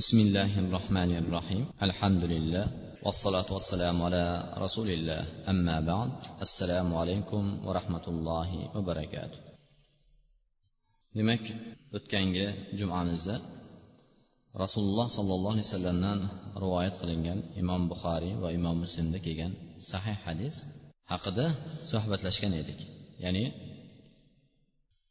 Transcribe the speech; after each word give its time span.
بسم 0.00 0.18
الله 0.26 0.52
الرحمن 0.64 1.12
الرحيم 1.22 1.64
الحمد 1.88 2.22
لله 2.34 2.66
والصلاة 3.06 3.48
والسلام 3.56 3.96
على 4.06 4.24
رسول 4.64 4.88
الله 4.96 5.22
أما 5.52 5.76
بعد 5.90 6.10
السلام 6.46 6.88
عليكم 7.00 7.42
ورحمة 7.66 8.04
الله 8.12 8.50
وبركاته 8.76 9.40
demak 11.16 11.44
o'tgangi 11.96 12.46
jumamizda 12.78 13.36
rasululloh 14.62 15.06
sollallohu 15.16 15.54
alayhi 15.54 15.68
vasallamdan 15.68 16.18
rivoyat 16.64 16.94
qilingan 17.00 17.38
imom 17.60 17.82
buxoriy 17.92 18.32
va 18.42 18.48
imom 18.58 18.76
muslimda 18.84 19.18
kelgan 19.26 19.52
sahih 19.90 20.16
hadis 20.26 20.54
haqida 21.12 21.46
suhbatlashgan 21.90 22.52
edik 22.62 22.80
ya'ni 23.24 23.44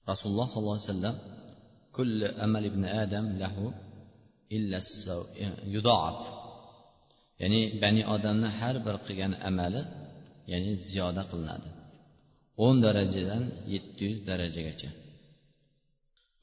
rasululloh 0.10 0.48
sollallohu 0.54 0.78
alayhi 0.80 0.92
vasallam 0.94 1.18
كل 1.98 2.20
أمل 2.46 2.64
ابن 2.72 2.84
آدم 3.04 3.26
له 3.44 3.56
ya'ni 7.42 7.62
bani 7.82 8.02
odamni 8.16 8.50
har 8.60 8.76
bir 8.86 8.96
qilgan 9.06 9.34
amali 9.50 9.82
ya'ni 10.52 10.72
ziyoda 10.90 11.24
qilinadi 11.32 11.70
o'n 12.66 12.76
darajadan 12.86 13.44
yetti 13.74 14.02
yuz 14.08 14.18
darajagacha 14.30 14.90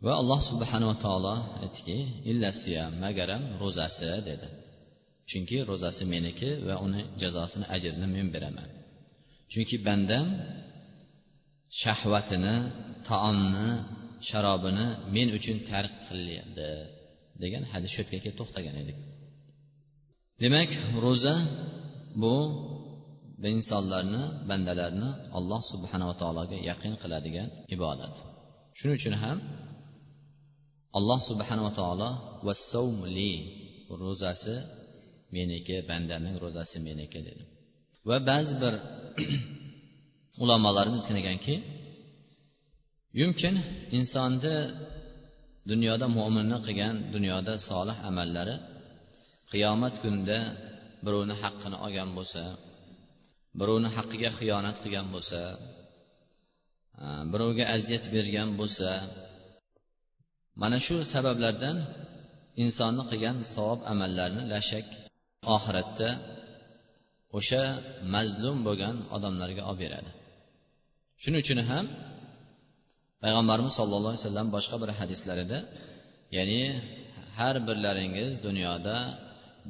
va 0.04 0.12
alloh 0.20 0.40
subhanava 0.50 0.94
taolo 1.04 1.34
aytdiki 1.62 1.98
illasiya 2.30 2.84
magaram 3.02 3.42
ro'zasi 3.62 4.08
dedi 4.28 4.48
chunki 5.30 5.56
ro'zasi 5.70 6.04
meniki 6.14 6.50
va 6.68 6.74
uni 6.86 7.00
jazosini 7.22 7.66
ajrini 7.74 8.06
men 8.16 8.26
beraman 8.34 8.68
chunki 9.52 9.76
bandam 9.86 10.26
shahvatini 11.82 12.54
taomni 13.08 13.68
sharobini 14.28 14.86
men 15.14 15.28
uchun 15.38 15.56
tark 15.70 15.92
qilyapti 16.08 16.70
degan 17.42 17.62
hadis 17.72 17.90
shu 17.94 18.00
yerga 18.02 18.18
kelib 18.24 18.36
to'xtagan 18.40 18.74
edik 18.82 18.98
demak 20.42 20.70
ro'za 21.04 21.34
bu 22.22 22.36
insonlarni 23.54 24.22
bandalarni 24.50 25.08
alloh 25.38 25.60
subhanava 25.72 26.14
taologa 26.20 26.56
yaqin 26.70 26.92
qiladigan 27.02 27.48
ibodat. 27.74 28.14
Shuning 28.78 28.96
uchun 29.00 29.14
ham 29.22 29.38
alloh 30.98 31.20
subhanava 31.30 31.70
taolo 31.80 32.10
vassavmli 32.46 33.32
ro'zasi 34.02 34.56
meniki 35.36 35.76
bandaning 35.90 36.34
ro'zasi 36.44 36.76
meniki 36.88 37.20
dedi. 37.28 37.42
Va 38.08 38.16
ba'zi 38.30 38.54
bir 38.62 38.74
ulamolarimiz 40.42 41.00
aytgan 41.00 41.18
ekanki 41.22 41.54
yumkin 43.20 43.54
insonni 43.98 44.54
dunyoda 45.70 46.06
mo'minni 46.18 46.58
qilgan 46.66 46.94
dunyoda 47.14 47.54
solih 47.68 47.96
amallari 48.10 48.56
qiyomat 49.52 49.94
kunida 50.02 50.38
birovni 51.04 51.34
haqqini 51.42 51.76
olgan 51.86 52.10
bo'lsa 52.18 52.42
birovni 53.58 53.88
haqqiga 53.96 54.30
xiyonat 54.38 54.76
qilgan 54.82 55.06
bo'lsa 55.14 55.40
birovga 57.32 57.64
aziyat 57.76 58.04
bergan 58.14 58.48
bo'lsa 58.60 58.90
mana 60.60 60.78
shu 60.86 60.96
sabablardan 61.14 61.76
insonni 62.62 63.04
qilgan 63.10 63.36
savob 63.54 63.80
amallarni 63.92 64.42
lashak 64.52 64.86
oxiratda 65.56 66.08
o'sha 67.38 67.62
mazlum 68.14 68.56
bo'lgan 68.66 68.96
odamlarga 69.16 69.62
olib 69.70 69.80
beradi. 69.82 70.10
Shuning 71.22 71.40
uchun 71.44 71.60
ham 71.70 71.86
payg'ambarimiz 73.22 73.74
sollallohu 73.80 74.12
alayhi 74.12 74.24
vasallam 74.24 74.48
boshqa 74.56 74.76
bir 74.82 74.90
hadislarida 75.00 75.58
ya'ni 76.36 76.62
har 77.38 77.56
birlaringiz 77.68 78.32
dunyoda 78.46 78.96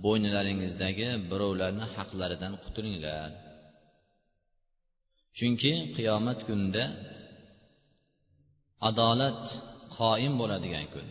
bo'ynilaringizdagi 0.05 1.08
birovlarni 1.30 1.86
haqlaridan 1.97 2.52
qutulinglar 2.64 3.28
chunki 5.39 5.72
qiyomat 5.97 6.41
kunida 6.48 6.84
adolat 8.89 9.45
qoim 9.98 10.33
bo'ladigan 10.40 10.86
kun. 10.95 11.07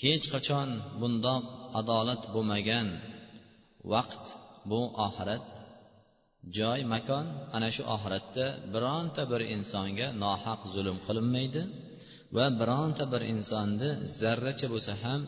Hech 0.00 0.24
qachon 0.34 0.68
bundoq 1.00 1.44
adolat 1.80 2.22
bo'lmagan 2.34 2.88
vaqt 3.92 4.24
bu 4.70 4.80
oxirat 5.06 5.46
joy 6.58 6.80
makon 6.92 7.26
ana 7.56 7.68
shu 7.74 7.82
oxiratda 7.94 8.46
bironta 8.74 9.22
bir 9.32 9.40
insonga 9.56 10.06
nohaq 10.24 10.60
zulm 10.74 10.96
qilinmaydi 11.06 11.62
va 12.36 12.46
bironta 12.60 13.04
bir 13.12 13.22
insonni 13.32 13.90
zarracha 14.20 14.66
bo'lsa 14.74 14.92
ham 15.04 15.20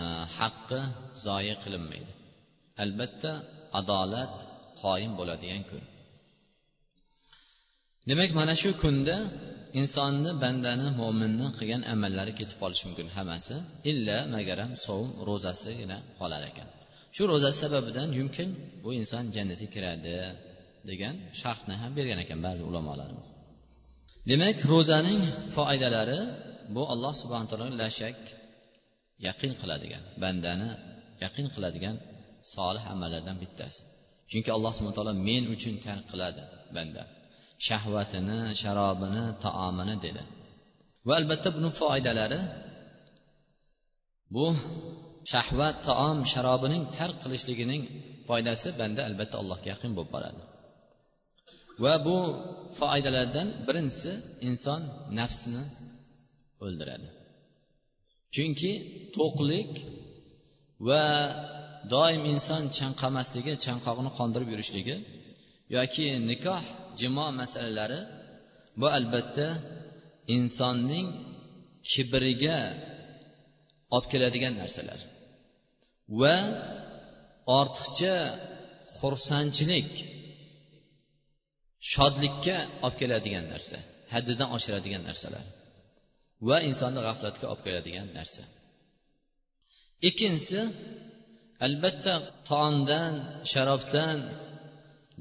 e, 0.00 0.02
haqqi 0.38 0.80
zoyi 1.26 1.54
qilinmaydi. 1.64 2.12
Albatta 2.82 3.32
adolat 3.80 4.36
qoyim 4.82 5.12
bo'ladigan 5.18 5.62
kun. 5.70 5.82
Demak 8.08 8.30
mana 8.38 8.54
shu 8.62 8.70
kunda 8.82 9.16
insonni 9.80 10.30
bandani 10.42 10.88
mo'minni 11.00 11.46
qilgan 11.58 11.82
amallari 11.94 12.32
ketib 12.38 12.56
qolishi 12.62 12.84
mumkin 12.88 13.08
hammasi 13.16 13.56
illa 13.90 14.16
magaram 14.34 14.70
sovum 14.84 15.10
ro'zasigina 15.28 15.98
qolar 16.20 16.42
ekan. 16.50 16.68
Shu 17.14 17.22
ro'za 17.30 17.50
sababidan 17.62 18.08
yumkin 18.18 18.48
bu 18.82 18.88
inson 19.00 19.24
jannatga 19.36 19.68
kiradi 19.74 20.16
degan 20.88 21.14
sharhni 21.40 21.74
ham 21.82 21.90
bergan 21.98 22.18
ekan 22.24 22.38
ba'zi 22.46 22.62
ulamolarimiz. 22.70 23.28
Demak 24.30 24.58
ro'zaning 24.72 25.20
foydalari 25.56 26.20
bu 26.74 26.82
alloh 26.92 27.12
subhana 27.20 27.46
taolo 27.50 27.66
la 27.80 27.88
shak 28.00 28.18
yaqin 29.26 29.52
qiladigan 29.60 30.02
bandani 30.22 30.68
yaqin 31.24 31.46
qiladigan 31.54 31.96
solih 32.54 32.84
amallardan 32.94 33.36
bittasi. 33.42 33.80
Chunki 34.30 34.50
alloh 34.56 34.72
subhana 34.76 34.96
taolo 34.98 35.12
men 35.28 35.42
uchun 35.54 35.74
tark 35.86 36.04
qiladi 36.12 36.42
banda. 36.76 37.02
Shahvatini 37.66 38.38
sharobini 38.60 39.24
taomini 39.44 39.94
dedi. 40.04 40.22
Va 41.06 41.14
albatta 41.20 41.48
buni 41.56 41.70
foydalari 41.80 42.40
bu 44.34 44.46
shahvat 45.30 45.76
taom 45.88 46.18
sharobining 46.32 46.84
tark 46.96 47.16
qilishligining 47.24 47.82
foydasi 48.28 48.68
banda 48.80 49.00
albatta 49.08 49.36
allohga 49.42 49.66
yaqin 49.74 49.90
bo'lib 49.96 50.10
boradi. 50.16 50.42
Va 51.84 51.94
bu 52.06 52.16
foydalardan 52.80 53.48
birinchisi 53.66 54.12
inson 54.48 54.80
nafsini 55.18 55.64
o'ldiradi. 56.64 57.08
Chunki 58.34 58.72
to'qlik 59.16 59.72
va 60.88 61.04
doim 61.94 62.22
inson 62.34 62.62
chanqamasligi 62.78 63.52
chanqoqni 63.64 64.10
qondirib 64.18 64.48
yurishligi 64.52 64.96
yoki 65.76 66.06
nikoh 66.30 66.62
jimo 67.00 67.26
masalalari 67.40 68.00
bu 68.80 68.86
albatta 68.98 69.46
insonning 70.36 71.06
kibriga 71.90 72.58
olib 73.94 74.06
keladigan 74.12 74.54
narsalar. 74.62 75.00
Va 76.20 76.36
ortiqcha 77.60 78.16
xursandchilik 78.98 79.90
shodlikka 81.92 82.56
olib 82.86 82.96
keladigan 83.00 83.46
narsa 83.52 83.78
haddidan 84.12 84.48
oshiradigan 84.56 85.02
narsalar 85.08 85.44
va 86.48 86.56
insonni 86.68 87.00
g'aflatga 87.06 87.46
olib 87.52 87.62
keladigan 87.66 88.08
narsa. 88.18 88.42
Ikkinchisi 90.08 90.60
albatta 91.66 92.14
taomdan 92.50 93.12
sharobdan 93.52 94.18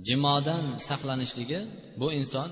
jimodan 0.08 0.66
saqlanishligi 0.88 1.60
bu 2.00 2.08
inson 2.22 2.50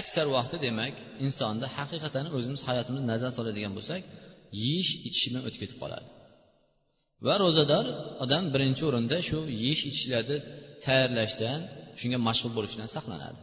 aksar 0.00 0.26
vaqti 0.36 0.56
demak 0.66 0.94
insonni 1.26 1.66
haqiqatan 1.76 2.26
o'zimiz 2.36 2.60
hayotimizni 2.68 3.08
nazar 3.12 3.30
soladigan 3.38 3.72
bo'lsak 3.78 4.02
yeyish 4.64 4.92
bilan 5.26 5.42
o'tib 5.48 5.60
ketib 5.64 5.78
qoladi. 5.84 6.06
Va 7.26 7.34
ro'zador 7.42 7.84
odam 8.24 8.44
birinchi 8.54 8.82
o'rinda 8.88 9.16
shu 9.28 9.38
yeyish 9.62 9.82
ichishlarni 9.90 10.36
tayyorlashdan 10.84 11.60
shunga 12.00 12.18
mashg'ul 12.28 12.52
bo'lishdan 12.58 12.88
saqlanadi. 12.96 13.40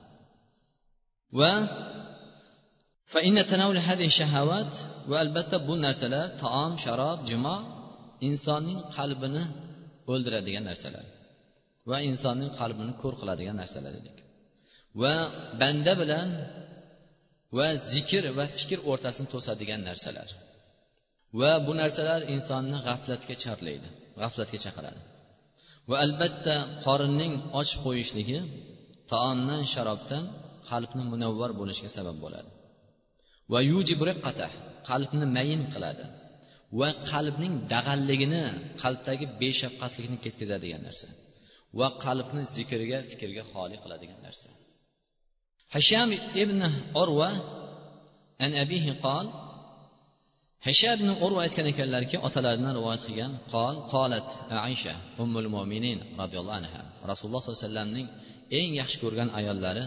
Va 1.40 1.54
va 5.10 5.18
albatta 5.24 5.58
bu 5.68 5.74
narsalar 5.86 6.26
taom 6.44 6.74
sharob 6.86 7.20
jimo 7.30 7.58
insonning 8.30 8.80
qalbini 8.98 9.44
o'ldiradigan 10.12 10.64
narsalar 10.70 11.06
va 11.90 11.98
insonning 12.10 12.52
qalbini 12.60 12.94
ko'r 13.02 13.14
qiladigan 13.22 13.56
narsalar 13.62 13.92
dedik 14.00 14.18
va 15.02 15.14
banda 15.62 15.94
bilan 16.02 16.28
va 17.58 17.68
zikr 17.94 18.24
va 18.38 18.46
fikr 18.58 18.80
o'rtasini 18.92 19.28
to'sadigan 19.34 19.82
narsalar. 19.90 20.30
Va 21.39 21.51
bu 21.66 21.72
narsalar 21.81 22.22
insonni 22.33 22.77
g'aflatga 22.88 23.36
chorlaydi 23.44 23.88
g'aflatga 24.22 24.57
chaqiradi. 24.66 25.01
Va 25.89 25.95
albatta 26.06 26.56
qorinning 26.86 27.33
och 27.60 27.72
qo'yishligi 27.83 28.39
taomdan 29.12 29.62
sharobdan 29.74 30.24
qalbni 30.69 31.04
munavvar 31.12 31.51
bo'lishiga 31.60 31.92
sabab 31.98 32.18
bo'ladi. 32.24 32.50
Va 33.51 33.60
yujibriqata 33.72 34.48
qalbni 34.89 35.25
mayin 35.38 35.62
qiladi. 35.74 36.06
Va 36.80 36.89
qalbning 37.12 37.54
dag'alligini 37.74 38.44
qalbdagi 38.83 39.25
beshafqatlikni 39.42 40.18
ketkazadigan 40.25 40.81
narsa. 40.88 41.07
Va 41.80 41.88
qalbni 42.06 42.42
zikrga 42.56 43.00
fikrga 43.10 43.44
xoli 43.51 43.75
qiladigan 43.83 44.19
narsa. 44.27 44.50
Hasham 45.75 46.10
ibn 46.44 46.60
urva 47.01 47.30
an 48.45 48.51
abihi 48.63 48.92
qol 49.06 49.25
hasha 50.68 50.90
ibn 50.98 51.10
urva 51.26 51.40
aytgan 51.46 51.68
ekanlarki 51.74 52.16
otalaridan 52.28 52.72
rivoyat 52.78 53.02
qilgan 53.08 53.32
qol 53.54 53.76
qolat 53.94 54.30
aisha 54.68 54.94
ummul 55.24 55.50
mo'minin 55.56 55.98
roziyallohu 56.22 56.58
anha. 56.62 56.82
Rasululloh 57.12 57.42
sollallohu 57.42 57.62
alayhi 57.62 57.70
vasallamning 57.70 58.08
eng 58.60 58.70
yaxshi 58.82 58.98
ko'rgan 59.04 59.30
ayollari 59.40 59.84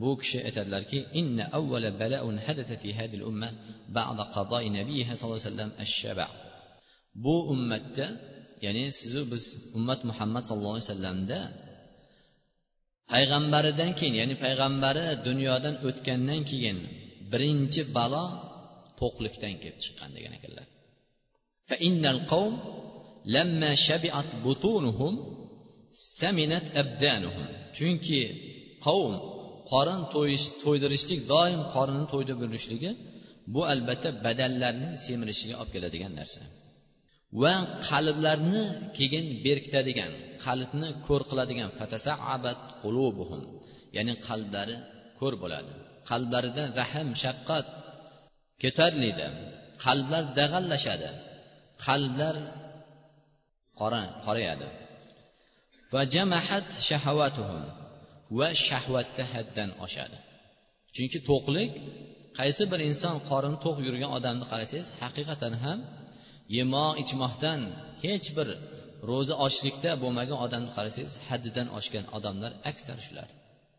bu 0.00 0.10
kishi 0.20 0.38
aytadilarki 0.48 0.98
inna 1.20 1.44
avvala 1.58 1.88
balaun 2.00 2.36
hadatha 2.46 2.74
fi 2.82 2.88
hadil 2.98 3.24
umma 3.30 3.48
ba'da 3.96 4.24
qadoi 4.36 4.66
nabiyha 4.78 5.12
sallallohu 5.14 5.40
alayhi 5.40 5.50
vasallam 5.50 5.70
ash-shaba. 5.84 6.26
Bu 7.24 7.34
ummatda 7.52 8.06
ya'ni 8.64 8.84
sizu 8.98 9.20
biz 9.32 9.44
ummat 9.78 10.00
muhammad 10.10 10.42
sallallohu 10.48 10.76
alayhi 10.76 10.88
vasallamda 10.90 11.38
payg'ambaridan 13.12 13.90
keyin 13.98 14.14
ya'ni 14.20 14.34
payg'ambari 14.44 15.04
dunyodan 15.26 15.74
o'tgandan 15.88 16.40
keyin 16.50 16.78
birinchi 17.32 17.82
balo 17.96 18.24
to'qlikdan 19.00 19.54
kelib 19.62 19.78
chiqqan 19.84 20.10
degan 20.16 20.32
ekanlar. 20.38 20.66
Chunki 27.76 28.20
qavm 28.86 29.12
qorin 29.70 30.00
to'ydirishlik 30.64 31.20
doim 31.32 31.60
qorinni 31.74 32.06
to'ydirib 32.12 32.40
yurishligi 32.44 32.90
bu 33.54 33.60
albatta 33.72 34.08
badallarning 34.26 34.94
semirishiga 35.06 35.54
olib 35.62 35.70
keladigan 35.74 36.12
narsa. 36.20 36.42
Va 37.42 37.54
qalblarni 37.88 38.62
keyin 38.98 39.26
berkitadigan 39.46 40.12
qalbni 40.44 40.88
ko'r 41.06 41.22
qiladigan 41.30 41.70
ya'ni 43.96 44.14
qalblari 44.26 44.76
ko'r 45.18 45.34
bo'ladi. 45.42 45.72
Qalblarida 46.10 46.62
rahm 46.80 47.08
shafqat 47.22 47.66
ko'tariladi 48.62 49.26
qalblar 49.84 50.24
dag'allashadi. 50.40 51.08
Qalblar 51.86 52.36
qora 53.80 54.02
qorayadi. 54.26 54.68
Va 55.94 56.02
jamahat 56.14 56.68
shahvatuhum 56.88 57.62
va 58.38 58.48
shahvatda 58.66 59.24
haddan 59.34 59.70
oshadi. 59.84 60.18
Chunki 60.94 61.18
to'qlik 61.30 61.70
qaysi 62.38 62.62
bir 62.72 62.80
inson 62.90 63.16
qorni 63.30 63.56
to'q 63.64 63.76
yurgan 63.86 64.10
odamni 64.18 64.44
qarasangiz 64.52 64.88
haqiqatan 65.02 65.54
ham 65.64 65.78
yemoq 66.56 66.92
ichmoqdan 67.02 67.60
hech 68.04 68.28
bir 68.36 68.48
ro'za 69.10 69.34
ochlikda 69.46 69.90
bo'lmagan 70.02 70.38
odamni 70.46 70.70
qarasangiz 70.76 71.14
haddidan 71.28 71.68
oshgan 71.78 72.04
odamlar 72.16 72.52
aksar 72.70 72.98
shular. 73.06 73.28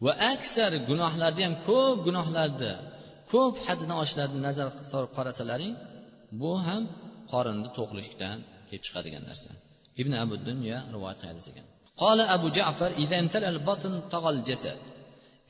Va 0.06 0.14
aksar 0.34 0.72
gunohlarni 0.90 1.42
ham 1.48 1.56
ko'p 1.70 1.98
gunohlarni 2.08 2.74
ko'p 3.32 3.56
haddini 3.68 3.94
oshishlarni 4.02 4.40
nazar 4.48 4.68
solib 4.92 5.12
qarasalaring 5.18 5.74
bu 6.42 6.52
ham 6.68 6.84
qorinni 7.32 7.70
to'qlikdan 7.78 8.38
kelib 8.68 8.84
chiqadigan 8.88 9.24
narsa. 9.30 9.50
Ibn 10.02 10.14
abu 10.24 10.36
dunya 10.50 10.78
rivoyat 10.94 11.18
qiladi 11.22 11.40
ekan 11.54 11.66
qola 12.02 12.24
abu 12.36 12.48
jafar 12.58 12.92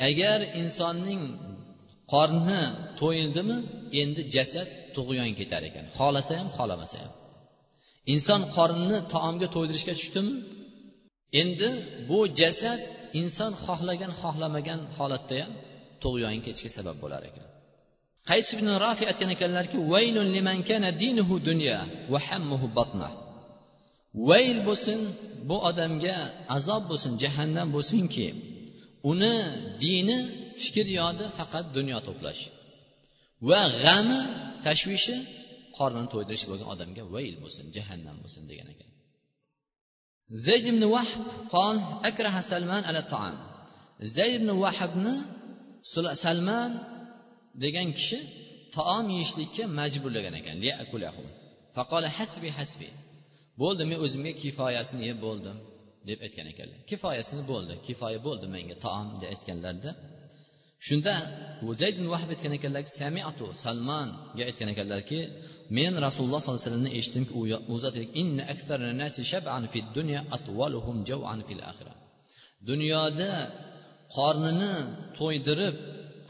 agar 0.10 0.40
insonning 0.62 1.24
qorni 2.14 2.62
to'yildimi 3.02 3.58
endi 4.02 4.22
jasad 4.36 4.68
tug'yon 4.96 5.32
ketar 5.40 5.62
ekan. 5.70 5.86
Xohlasa 5.98 6.34
ham 6.40 6.48
xohlamasa 6.58 6.98
ham. 7.04 7.12
Inson 8.14 8.42
qornini 8.58 9.00
taomga 9.14 9.48
to'ydirishga 9.56 9.94
tushdimi? 10.00 10.34
Endi 11.42 11.70
bu 12.10 12.20
jasad 12.42 12.80
inson 13.22 13.52
xohlagan 13.66 14.12
xohlamagan 14.22 14.82
holatda 14.98 15.36
ham 15.44 15.52
tug'yon 16.04 16.36
ketishga 16.46 16.72
sabab 16.78 16.98
bo'lar 17.04 17.22
ekan. 17.30 17.47
Qays 18.30 18.48
ibn 18.56 18.68
rafi 18.86 19.04
aytgan 19.12 19.30
ekanlarki 19.36 19.78
vayl 24.30 24.58
bo'lsin 24.68 25.00
bu 25.50 25.58
odamga 25.70 26.18
azob 26.58 26.84
bo'lsin 26.92 27.14
jahannam 27.24 27.68
bo'lsinki 27.76 28.28
uni 29.12 29.36
dini 29.84 30.18
fikr 30.62 30.88
yodi 31.00 31.26
faqat 31.38 31.66
dunyo 31.78 31.98
to'plash 32.08 32.42
va 33.50 33.62
g'ami 33.84 34.20
tashvishi 34.66 35.16
qornini 35.78 36.08
to'ydirish 36.14 36.46
bo'lgan 36.50 36.68
odamga 36.74 37.04
vayl 37.16 37.36
bo'lsin 37.44 37.66
jahannam 37.76 38.18
bo'lsin 38.24 38.44
degan 38.52 38.68
ekan. 38.74 38.90
Zayd 40.46 40.66
ibn 40.72 40.84
vahb 40.96 41.22
qol 41.54 41.78
akraha 42.10 42.42
salman 42.52 42.84
ala 42.90 43.02
taam. 43.14 43.36
Zayd 44.16 44.34
ibn 44.40 44.50
vahbni 44.64 45.16
salman 46.26 46.72
degan 47.64 47.88
kishi 47.98 48.20
taom 48.76 49.06
yeyishlikka 49.16 49.64
majburlagan 49.80 50.36
ekan. 50.40 50.58
Faqola 51.78 52.10
hasbi 52.18 52.50
hasbi. 52.58 52.90
Bo'ldi 53.62 53.84
men 53.90 53.98
o'zimga 54.06 54.32
kifoyasini 54.42 55.04
yeb 55.10 55.18
bo'ldim 55.26 55.58
deb 56.10 56.20
aytgan 56.26 56.48
ekanlar. 56.54 56.80
Kifoyasini 56.90 57.44
bo'ldi 57.52 57.74
kifoya 57.88 58.20
bo'ldi 58.28 58.46
menga 58.56 58.76
taom 58.86 59.08
deb 59.22 59.30
aytganlarida 59.34 59.92
shunda 60.88 61.14
zayd 61.82 61.96
ibn 62.00 62.08
vahb 62.16 62.30
aytgan 62.34 62.54
ekanlarki 62.60 62.92
samiatu 63.02 63.46
salmanga 63.64 64.44
aytgan 64.50 64.70
ekanlarki 64.74 65.20
men 65.78 65.94
rasululloh 66.06 66.40
sollallohu 66.42 66.62
alayhi 66.62 66.70
vasallamni 66.70 66.92
eshitdimki 67.00 67.34
u 67.74 67.76
zot 67.84 67.96
dunyoda 72.70 73.32
qornini 74.16 74.74
to'ydirib 75.18 75.76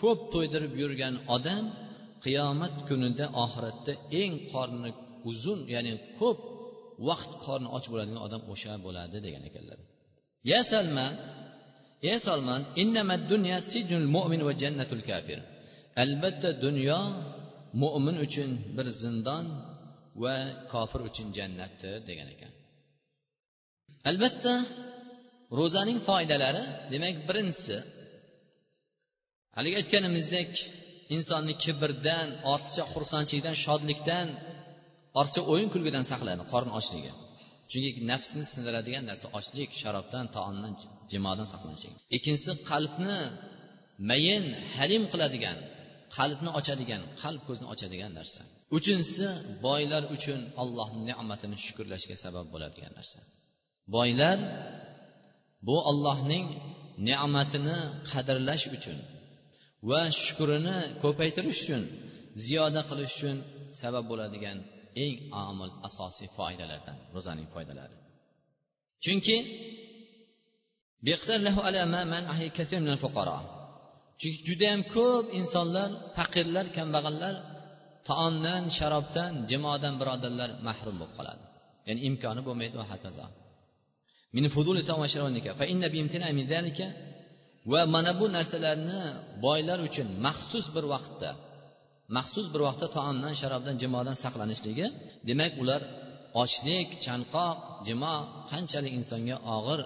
ko'p 0.02 0.20
to'ydirib 0.34 0.74
yurgan 0.82 1.16
odam 1.36 1.64
qiyomat 2.24 2.76
kunida 2.88 3.26
oxiratda 3.44 3.94
eng 4.22 4.34
qorni 4.52 4.90
uzun 5.30 5.60
ya'ni 5.74 5.94
ko'p 6.20 6.40
vaqt 7.10 7.32
qorni 7.46 7.68
och 7.76 7.86
bo'ladigan 7.92 8.22
odam 8.28 8.42
o'sha 8.54 8.74
bo'ladi 8.86 9.18
degan 9.26 9.44
ekanlar. 9.50 9.80
Ya 10.52 10.60
salman 10.72 11.12
ey 12.10 12.18
salman 12.28 12.62
dunya 13.32 13.58
sijnul 13.72 14.08
mu'min 14.16 14.42
va 14.48 14.54
jannatul 14.62 15.04
kafir. 15.10 15.40
Albatta 16.04 16.50
dunyo 16.66 17.00
mo'min 17.82 18.16
uchun 18.26 18.50
bir 18.78 18.88
zindon 19.02 19.46
va 20.24 20.36
kofir 20.72 21.02
uchun 21.10 21.28
jannatdir 21.38 21.96
degan 22.10 22.28
ekan. 22.36 22.52
Albatta 24.10 24.54
ro'zaning 25.60 26.00
foydalari 26.08 26.64
demak 26.94 27.16
birinchisi 27.30 27.78
haligi 29.58 29.76
aytganimizdek 29.82 30.52
insonni 31.16 31.54
kibrdan 31.64 32.28
ortiqcha 32.54 32.84
xursandchilikdan 32.94 33.56
shodlikdan 33.66 34.28
ortiqcha 35.20 35.42
o'yin 35.52 35.70
kulgidan 35.74 36.06
saqlaydi 36.12 36.44
qorni 36.54 36.72
ochligi. 36.80 37.12
Chunki 37.72 37.90
nafsni 38.12 38.44
sindiradigan 38.54 39.04
narsa 39.10 39.28
ochlik 39.40 39.70
sharobdan 39.82 40.26
taomdan 40.36 40.74
jimodan 41.12 41.48
saqlanishlik 41.54 41.94
ikkinchisi 42.16 42.52
qalbni 42.72 43.20
mayin 44.10 44.44
halim 44.76 45.04
qiladigan 45.12 45.58
qalbni 46.18 46.50
ochadigan 46.60 47.02
qalb 47.22 47.42
ko'zni 47.48 47.66
ochadigan 47.74 48.12
narsa. 48.20 48.42
Uchinchisi 48.78 49.28
boylar 49.66 50.04
uchun 50.16 50.40
allohni 50.62 51.02
ne'matini 51.10 51.58
shukurlashga 51.66 52.16
sabab 52.24 52.46
bo'ladigan 52.54 52.92
narsa. 53.00 53.20
Boylar 53.96 54.38
bu 55.68 55.76
ollohning 55.92 56.46
ne'matini 57.10 57.78
qadrlash 58.12 58.66
uchun 58.78 58.98
va 59.90 60.02
shukrini 60.24 60.78
ko'paytirish 61.04 61.62
uchun 61.64 61.84
ziyoda 62.46 62.82
qilish 62.90 63.14
uchun 63.18 63.38
sabab 63.82 64.06
bo'ladigan 64.12 64.58
eng 65.04 65.16
omil 65.46 65.72
asosiy 65.88 66.30
foydalardan 66.38 66.98
ro'zaning 67.16 67.48
foydalari. 67.54 67.96
Chunki 69.04 69.38
chunki 74.22 74.40
judayam 74.48 74.82
ko'p 74.96 75.26
insonlar 75.40 75.90
faqirlar 76.18 76.66
kambag'allar 76.78 77.36
taomdan 78.10 78.64
sharobdan 78.78 79.32
jimodan 79.50 79.94
birodarlar 80.02 80.50
mahrum 80.68 80.96
bo'lib 81.02 81.14
qoladi. 81.18 81.44
Ya'ni 81.88 82.02
imkoni 82.10 82.42
bo'lmaydi 82.48 82.76
va 82.82 82.86
hokazo. 82.94 83.26
Va 87.72 87.82
mana 87.96 88.12
bu 88.20 88.26
narsalarni 88.38 89.02
boylar 89.46 89.80
uchun 89.88 90.08
maxsus 90.26 90.66
bir 90.76 90.86
vaqtda 90.94 91.32
maxsus 92.18 92.48
bir 92.54 92.62
vaqtda 92.68 92.88
taomdan 92.98 93.34
sharobdan 93.42 93.76
jimodan 93.82 94.16
saqlanishligi 94.24 94.88
demak 95.30 95.54
ular 95.64 95.82
ochlik 96.44 96.90
chanqoq 97.06 97.58
jimo 97.88 98.16
qanchalik 98.52 98.94
insonga 99.00 99.38
og'ir 99.56 99.80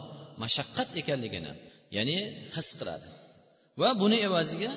mashaqqat 0.43 0.89
ekanligini 1.01 1.53
ya'ni 1.95 2.17
his 2.55 2.69
qiladi. 2.79 3.07
Va 3.81 3.89
buni 4.01 4.17
evaziga 4.27 4.71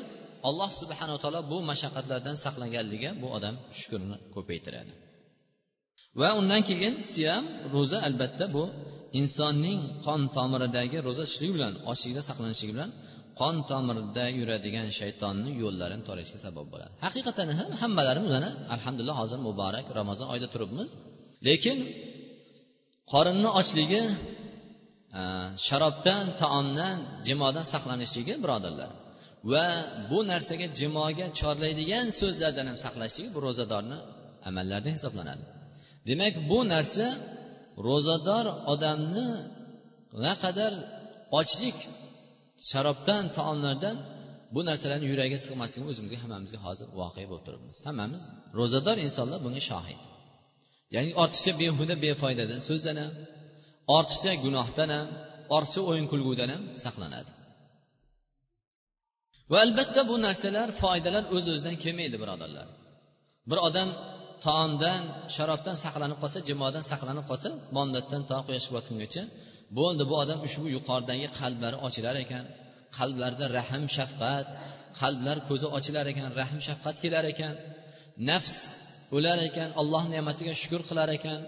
alloh 0.48 0.70
subhanaa 0.80 1.18
taolo 1.22 1.40
bu 1.52 1.58
mashaqqatlardan 1.70 2.36
saqlaganligiga 2.44 3.10
bu 3.22 3.26
odam 3.36 3.54
shukurini 3.78 4.16
ko'paytiradi. 4.34 4.92
Va 6.20 6.28
undan 6.40 6.62
keyin 6.68 6.94
siyam 7.12 7.44
ro'za 7.74 7.98
albatta 8.08 8.44
bu 8.56 8.64
insonning 9.20 9.80
qon 10.06 10.20
tomiridagi 10.36 10.96
ro'za 11.06 11.22
tutishligi 11.26 11.52
bilan 11.56 11.72
ochlikda 11.90 12.22
saqlanishligi 12.28 12.72
bilan 12.76 12.90
qon 13.40 13.56
tomirida 13.70 14.24
yuradigan 14.38 14.88
shaytonni 14.98 15.50
yo'llarini 15.62 16.02
torayishga 16.08 16.38
sabab 16.46 16.66
bo'ladi. 16.72 16.92
Haqiqatan 17.06 17.48
ham 17.58 17.68
hammalarimiz 17.82 18.30
mana 18.36 18.50
alhamdulillah 18.74 19.16
hozir 19.22 19.38
muborak 19.48 19.86
ramazon 20.00 20.26
oyida 20.32 20.48
turibmiz. 20.54 20.88
Lekin 21.48 21.78
qorinni 23.12 23.50
ochligi 23.60 24.02
e, 25.20 25.22
sharobdan 25.66 26.24
taomdan 26.42 26.96
jimodan 27.28 27.66
saqlanishligi 27.74 28.34
birodarlar. 28.44 28.90
Va 29.52 29.66
bu 30.10 30.18
narsaga 30.32 30.66
jimoga 30.80 31.26
chorlaydigan 31.40 32.06
so'zlardan 32.20 32.66
ham 32.70 32.78
saqlashligi 32.84 33.28
bu 33.36 33.40
ro'zadorni 33.46 33.98
amallaridan 34.48 34.94
hisoblanadi. 34.98 35.44
Demak 36.08 36.34
bu 36.50 36.58
narsa 36.74 37.06
ro'zador 37.88 38.46
odamni 38.72 39.28
naqadar 40.26 40.72
ochlik 41.40 41.78
sharobdan 42.70 43.24
taomlardan 43.36 43.96
bu 44.54 44.60
narsalarni 44.68 45.06
yuragiga 45.12 45.38
sig'masligi 45.46 45.84
o'zimizga 45.92 46.18
hammamizga 46.24 46.58
hozir 46.66 46.86
voqea 47.00 47.26
bo'lib 47.30 47.44
turibmiz. 47.46 47.76
Hammamiz 47.88 48.22
ro'zador 48.58 48.96
insonlar 49.06 49.38
bunga 49.46 49.62
shohid. 49.70 50.00
Ya'ni 50.94 51.10
ortiqcha 51.22 51.52
behuda 51.62 51.94
befoydadan 52.04 52.60
so'zdan 52.68 52.96
ham 53.02 53.12
ortiqcha 53.96 54.32
gunohdan 54.44 54.90
ham 54.96 55.06
ortiqcha 55.56 55.80
o'yin 55.90 56.06
kulgudan 56.12 56.48
ham 56.54 56.62
saqlanadi. 56.84 57.30
Va 59.50 59.58
albatta 59.66 60.00
bu 60.10 60.16
narsalar 60.26 60.68
foydalar 60.82 61.24
o'z 61.36 61.46
o'zidan 61.52 61.76
kelmaydi 61.84 62.16
birodarlar. 62.22 62.66
Bir 63.50 63.58
odam 63.68 63.88
taomdan 64.46 65.02
sharobdan 65.36 65.76
saqlanib 65.84 66.18
qolsa 66.22 66.38
jimodan 66.48 66.84
saqlanib 66.90 67.24
qolsa 67.30 67.48
bomdoddan 67.76 68.22
to 68.30 68.36
quyosh 68.46 68.68
botgungacha 68.74 69.22
bo'ldi 69.78 70.02
bu 70.10 70.14
odam 70.22 70.38
ushbu 70.46 70.66
yuqoridagi 70.76 71.26
qalblari 71.38 71.76
ochilar 71.86 72.16
ekan. 72.24 72.44
Qalblarda 72.98 73.46
rahm 73.58 73.84
shafqat 73.96 74.46
qalblar 75.00 75.36
ko'zi 75.48 75.66
ochilar 75.78 76.04
ekan 76.12 76.28
rahm 76.40 76.58
shafqat 76.66 76.96
kelar 77.04 77.24
ekan. 77.32 77.54
Nafs 78.30 78.54
o'lar 79.16 79.38
ekan 79.48 79.68
alloh 79.80 80.04
ne'matiga 80.14 80.52
shukur 80.62 80.82
qilar 80.88 81.08
ekan 81.18 81.40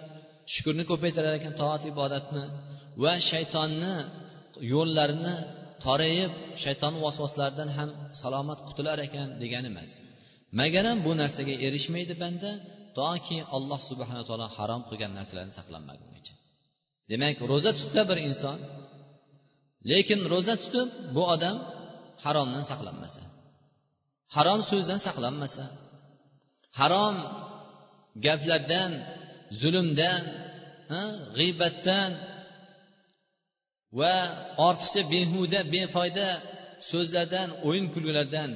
shukurni 0.54 0.84
ko'paytirar 0.90 1.34
ekan 1.40 1.52
toat 1.60 1.82
ibodatni 1.92 2.44
va 3.02 3.12
shaytonni 3.30 3.94
yo'llarini 4.72 5.36
torayib 5.84 6.32
shayton 6.64 6.94
vasvaslaridan 7.04 7.70
ham 7.76 7.90
salomat 8.20 8.58
qutular 8.66 8.98
ekan 9.06 9.28
degani 9.42 9.68
emas 9.72 9.90
magaram 10.60 10.96
bu 11.06 11.12
narsaga 11.20 11.54
erishmaydi 11.66 12.14
banda. 12.22 12.50
Toki 12.98 13.38
alloh 13.56 13.80
subhana 13.90 14.22
taolo 14.28 14.46
harom 14.56 14.82
qilgan 14.88 15.12
narsalarni 15.18 15.54
saqlanmagunicha 15.58 16.34
demak 17.10 17.38
ro'za 17.52 17.70
tutsa 17.78 18.00
bir 18.10 18.18
inson 18.28 18.58
lekin 19.90 20.20
ro'za 20.32 20.54
tutib 20.62 20.88
bu 21.14 21.22
odam 21.34 21.56
haromdan 22.24 22.64
saqlanmasa 22.70 23.22
harom 24.36 24.60
so'zdan 24.70 25.00
saqlanmasa 25.06 25.64
harom 26.78 27.16
gaplardan 28.26 28.90
zulmdan 29.60 30.22
g'iybatdan 31.36 32.10
va 33.98 34.14
ortiqcha 34.68 35.02
behuda 35.12 35.60
befoyda 35.74 36.28
so'zlardan 36.90 37.48
o'yin 37.68 37.86
kulgulardan 37.94 38.50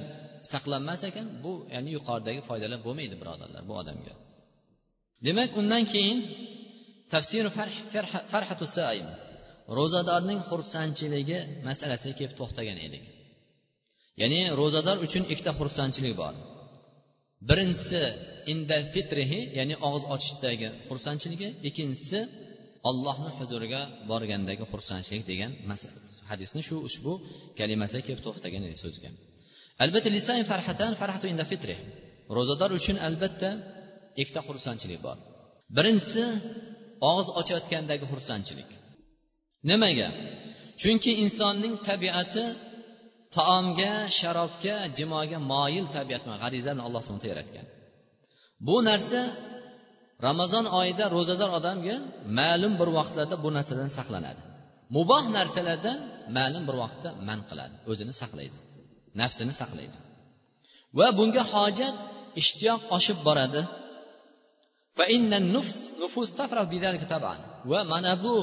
saqlanmas 0.52 1.00
ekan 1.08 1.26
bu 1.44 1.52
ya'ni 1.74 1.90
yuqoridagi 1.96 2.40
foydalar 2.48 2.78
bo'lmaydi 2.86 3.16
birodarlar 3.22 3.62
bu 3.70 3.74
odamga. 3.82 4.14
Demak 5.26 5.50
undan 5.60 5.84
keyin 5.92 6.18
tafsir 7.12 7.44
farhatu 8.32 8.66
saim. 8.76 9.06
Ro'zadorning 9.78 10.40
xursandchiligi 10.50 11.38
masalasiga 11.68 12.14
kelib 12.18 12.34
to'xtagan 12.40 12.78
edik. 12.86 13.04
Ya'ni 14.20 14.40
ro'zador 14.60 14.96
uchun 15.06 15.22
ikkita 15.32 15.52
xursandchilik 15.60 16.14
bor. 16.22 16.34
Birinchisi 17.48 18.02
inda 18.52 18.76
fitrihi 18.94 19.40
ya'ni 19.58 19.74
og'iz 19.86 20.04
ochishdagi 20.14 20.68
xursandchiligi. 20.88 21.48
Ikkinchisi 21.68 22.20
ollohni 22.88 23.30
huzuriga 23.38 23.80
borgandagi 24.10 24.64
xursandchilik 24.72 25.24
degan 25.30 25.52
hadisni 26.30 26.62
shu 26.68 26.76
ushbu 26.88 27.12
kalimasiga 27.58 28.02
kelib 28.06 28.20
to'xtagan 28.26 28.62
edik 28.68 28.78
so'zga 28.84 29.10
albatta 29.84 30.08
lisan 30.16 30.40
farhatan 30.50 30.92
farhatu 31.00 31.26
inda 31.32 31.44
fitrih 31.52 31.78
ro'zador 32.36 32.70
uchun 32.78 32.96
albatta 33.08 33.50
ikkita 34.20 34.40
xursandchilik 34.48 35.00
bor. 35.06 35.16
Birinchisi 35.76 36.24
og'iz 37.10 37.28
ochayotgandagi 37.40 38.04
xursandchilik. 38.12 38.70
Nimaga? 39.70 40.08
Chunki 40.80 41.12
insonning 41.24 41.74
tabiati 41.88 42.44
taomga 43.36 43.94
sharobga 44.18 44.76
jimoga 44.98 45.38
moyil 45.52 45.86
tabiat 45.96 46.22
g'arizani 46.42 46.80
alloh 46.86 47.00
subhana 47.06 47.28
yaratgan. 47.32 47.66
Bu 48.66 48.76
narsa 48.88 49.20
ramazon 50.26 50.66
oyida 50.80 51.04
ro'zador 51.16 51.50
odamga 51.58 51.96
ma'lum 52.38 52.72
bir 52.80 52.88
vaqtlarda 52.98 53.36
bu 53.44 53.48
narsadan 53.56 53.90
saqlanadi. 53.98 54.42
Muboh 54.96 55.24
narsalardan 55.36 55.98
ma'lum 56.38 56.62
bir 56.68 56.76
vaqtda 56.82 57.08
man 57.28 57.40
qiladi 57.48 57.74
o'zini 57.90 58.14
saqlaydi 58.22 58.58
nafsini 59.20 59.52
saqlaydi. 59.60 59.96
Va 60.98 61.08
bunga 61.18 61.42
hojat 61.54 61.96
ishtiyoq 62.40 62.80
oshib 62.96 63.18
boradi. 63.28 63.62
Va 67.70 67.80
mana 67.92 68.12
bu 68.24 68.36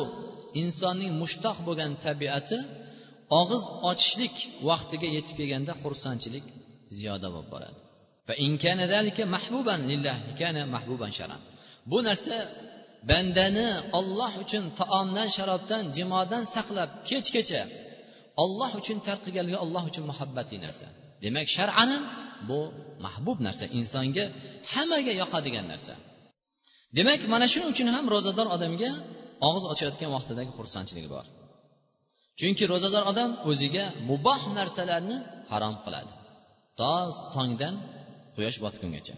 insonning 0.62 1.13
mushtoq 1.22 1.58
bo'lgan 1.68 1.92
tabiati 2.06 2.60
og'iz 3.39 3.63
ochishlik 3.89 4.36
vaqtiga 4.70 5.08
yetib 5.18 5.36
kelganda 5.39 5.74
xursandchilik 5.82 6.46
ziyoda 6.98 7.27
bo'lib 7.34 7.50
boradi. 7.54 7.77
Bu 11.92 11.98
narsa 12.08 12.36
bandani 13.10 13.68
olloh 14.00 14.32
uchun 14.44 14.63
taomdan 14.80 15.27
sharobdan 15.38 15.84
jimodan 15.98 16.44
saqlab 16.56 16.89
kechgacha 17.10 17.62
olloh 18.44 18.72
uchun 18.80 18.98
tark 19.08 19.22
qilganligi 19.25 19.60
olloh 19.66 19.84
uchun 19.89 20.04
muhabbatli 20.12 20.58
narsa. 20.66 20.88
Demak 21.24 21.48
shar'an 21.58 21.92
bu 22.50 22.60
mahbub 23.06 23.38
narsa 23.48 23.66
insonga 23.80 24.25
hammaga 24.74 25.13
yoqadigan 25.22 25.66
narsa. 25.74 25.94
Demak 26.98 27.20
mana 27.34 27.46
shuning 27.51 27.70
uchun 27.74 27.88
ham 27.96 28.06
ro'zador 28.13 28.48
odamga 28.56 28.91
og'iz 29.48 29.63
ochayotgan 29.74 30.10
vaqtidagi 30.15 30.51
xursandchiligi 30.58 31.10
bor. 31.15 31.25
Chunki 32.39 32.63
ro'zador 32.74 33.03
odam 33.12 33.29
o'ziga 33.50 33.86
muboh 34.10 34.41
narsalarni 34.58 35.17
harom 35.51 35.75
qiladi. 35.84 36.13
To 36.79 36.91
tongdan 37.36 37.75
quyosh 38.36 38.60
botgungacha. 38.65 39.15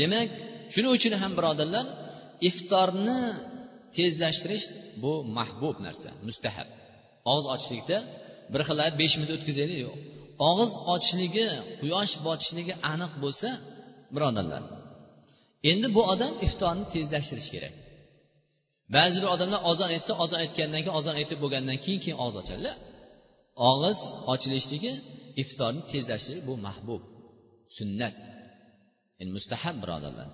Demak 0.00 0.28
shuning 0.72 0.92
uchun 0.98 1.12
ham 1.22 1.32
birodarlar 1.38 1.86
iftorni 2.48 3.20
tezlashtirish 3.96 4.66
bu 5.02 5.12
mahbub 5.38 5.76
narsa 5.86 6.10
mustahab. 6.28 6.68
Og'iz 7.32 7.46
ochishlikda 7.54 7.98
bir 8.52 8.60
xil 8.68 8.78
besh 9.00 9.14
minut 9.18 9.32
o'tkazaylik 9.36 9.78
yo'q. 9.86 9.96
Og'iz 10.48 10.72
ochishligi 10.92 11.46
quyosh 11.80 12.14
botishligi 12.26 12.74
aniq 12.92 13.12
bo'lsa 13.22 13.48
birodarlar 14.14 14.62
endi 15.70 15.88
bu 15.96 16.02
odam 16.12 16.32
iftorni 16.46 16.84
tezlashtirishi 16.94 17.50
kerak. 17.54 17.74
Ba'zi 18.94 19.16
bir 19.22 19.28
odamlar 19.34 19.60
ozon 19.70 19.88
aytsa 19.94 20.12
ozon 20.24 20.38
aytgandan 20.44 20.80
keyin 20.84 20.96
ozon 20.98 21.14
aytib 21.20 21.38
bo'lgandan 21.44 21.78
keyin 21.84 22.00
keyin 22.04 22.18
og'iz 22.24 22.36
ochadilar 22.42 22.76
og'iz 23.70 24.00
ochilishligi 24.32 24.92
iftorni 25.42 25.82
tezlashtirish 25.92 26.42
bu 26.48 26.54
mahbub 26.66 27.02
sunnat. 27.76 28.16
Yani 29.18 29.30
mustahab 29.36 29.76
birodarlar. 29.82 30.28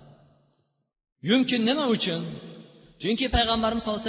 Yumkin 1.30 1.61
nima 1.68 1.85
uchun? 1.97 2.21
Chunki 3.02 3.26
payg'ambarimiz 3.37 3.82
sallallohu 3.85 4.02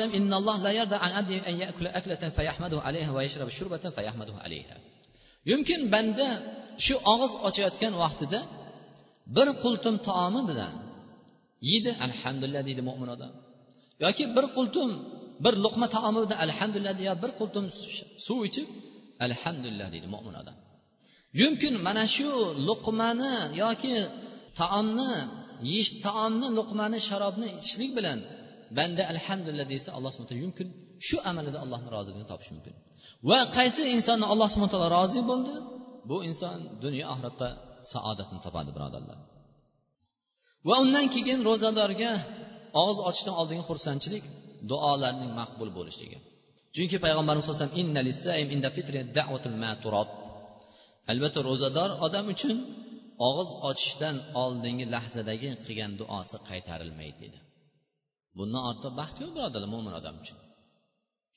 alayhi 2.92 3.10
vasallam 3.18 4.93
yumkin 5.52 5.82
banda 5.94 6.28
shu 6.86 6.96
og'iz 7.14 7.34
ochayotgan 7.48 7.94
vaqtida 8.04 8.40
bir 9.36 9.48
qultum 9.64 9.96
taomi 10.08 10.42
bilan 10.50 10.74
yeydi 11.70 11.92
alhamdulillah 12.06 12.62
deydi 12.68 12.82
mo'min 12.90 13.10
odam. 13.16 13.32
Yoki 14.04 14.24
bir 14.36 14.46
qultum 14.58 14.90
bir 15.44 15.54
luqma 15.66 15.88
taomi 15.96 16.20
bilan 16.24 16.40
alhamdulillah 16.46 16.94
yo 17.10 17.14
bir 17.24 17.32
qultum 17.40 17.66
suv 18.26 18.40
ichib 18.50 18.68
alhamdulillah 19.26 19.88
deydi 19.94 20.08
mo'min 20.16 20.36
odam. 20.42 20.58
Yumkin 21.42 21.74
mana 21.88 22.06
shu 22.16 22.30
luqmani 22.68 23.34
yoki 23.64 23.94
taomni 24.60 25.12
yeyish 25.70 25.92
taomni 26.06 26.48
luqmani 26.58 27.00
sharobni 27.08 27.48
ichishlik 27.60 27.92
bilan 27.98 28.20
banda 28.78 29.04
alhamdulillah 29.14 29.68
desa 29.74 29.90
alloh 29.98 30.12
subhana 30.16 30.40
yumkin 30.46 30.68
shu 31.08 31.18
amalida 31.30 31.58
allohni 31.64 31.90
roziligini 31.96 32.28
topish 32.32 32.52
mumkin. 32.56 32.76
Va 33.30 33.40
qaysi 33.58 33.82
insonni 33.96 34.26
alloh 34.34 34.48
subhana 34.54 34.72
taolo 34.74 34.88
rozi 34.98 35.22
bo'ldi? 35.32 35.54
Bu 36.10 36.18
inson 36.30 36.58
dunyo 36.84 37.04
oxiratda 37.14 37.48
saodatni 37.92 38.40
topadi 38.46 38.72
birodarlar. 38.76 39.18
Va 40.68 40.76
undan 40.84 41.06
keyin 41.14 41.40
ro'zadorga 41.50 42.12
og'iz 42.82 42.98
ochishdan 43.08 43.36
oldingi 43.42 43.64
xursandchilik 43.70 44.24
duolarning 44.72 45.32
maqbul 45.42 45.70
bo'lishligi. 45.78 46.18
Chunki 46.76 46.98
payg'ambarimiz 47.06 47.44
sallallohu 47.46 47.74
alayhi 48.00 48.16
vasallam 49.38 50.10
albatta 51.12 51.40
ro'zador 51.50 51.90
odam 52.06 52.26
uchun 52.34 52.58
og'iz 53.28 53.50
ochishdan 53.70 54.16
oldingi 54.44 54.86
lahzadagi 54.96 55.50
qilgan 55.66 55.92
duosi 56.02 56.38
qaytarilmaydi 56.50 57.18
dedi. 57.24 57.40
Bundan 58.38 58.62
ortiq 58.72 58.92
baxt 59.00 59.18
yo'q 59.24 59.32
birodarlar 59.36 59.70
mo'min 59.76 59.94
odam 60.00 60.16
uchun. 60.24 60.38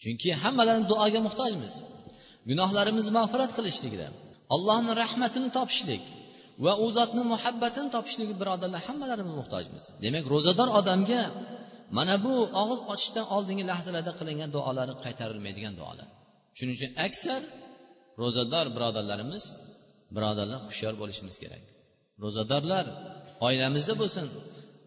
Chunki 0.03 0.29
hammalarimiz 0.43 0.87
duoga 0.93 1.21
muhtojmiz. 1.29 1.75
Gunohlarimizni 2.50 3.12
mag'firat 3.19 3.50
qilishlikda 3.59 4.07
allohni 4.55 4.93
rahmatini 5.03 5.49
topishlik 5.59 6.03
va 6.65 6.73
u 6.85 6.87
zotni 6.97 7.23
muhabbatini 7.33 7.88
topishlik 7.97 8.29
birodarlar 8.41 8.81
hammalarimiz 8.88 9.35
muhtojmiz. 9.41 9.85
Demak 10.05 10.25
ro'zador 10.35 10.69
odamga 10.79 11.23
mana 11.99 12.15
bu 12.25 12.35
og'iz 12.62 12.81
ochishdan 12.93 13.26
oldingi 13.37 13.65
lahzalarda 13.71 14.12
qilingan 14.21 14.50
duolari 14.57 14.95
qaytarilmaydigan 15.05 15.75
duolar. 15.81 16.09
Shuning 16.59 16.75
uchun 16.79 16.91
aksar 17.07 17.41
ro'zador 18.23 18.67
birodarlarimiz 18.76 19.45
birodarlar 20.17 20.61
hushyor 20.69 20.95
bo'lishimiz 21.00 21.37
kerak. 21.43 21.62
Ro'zadorlar 22.25 22.87
oilamizda 23.47 23.95
bo'lsin 24.03 24.26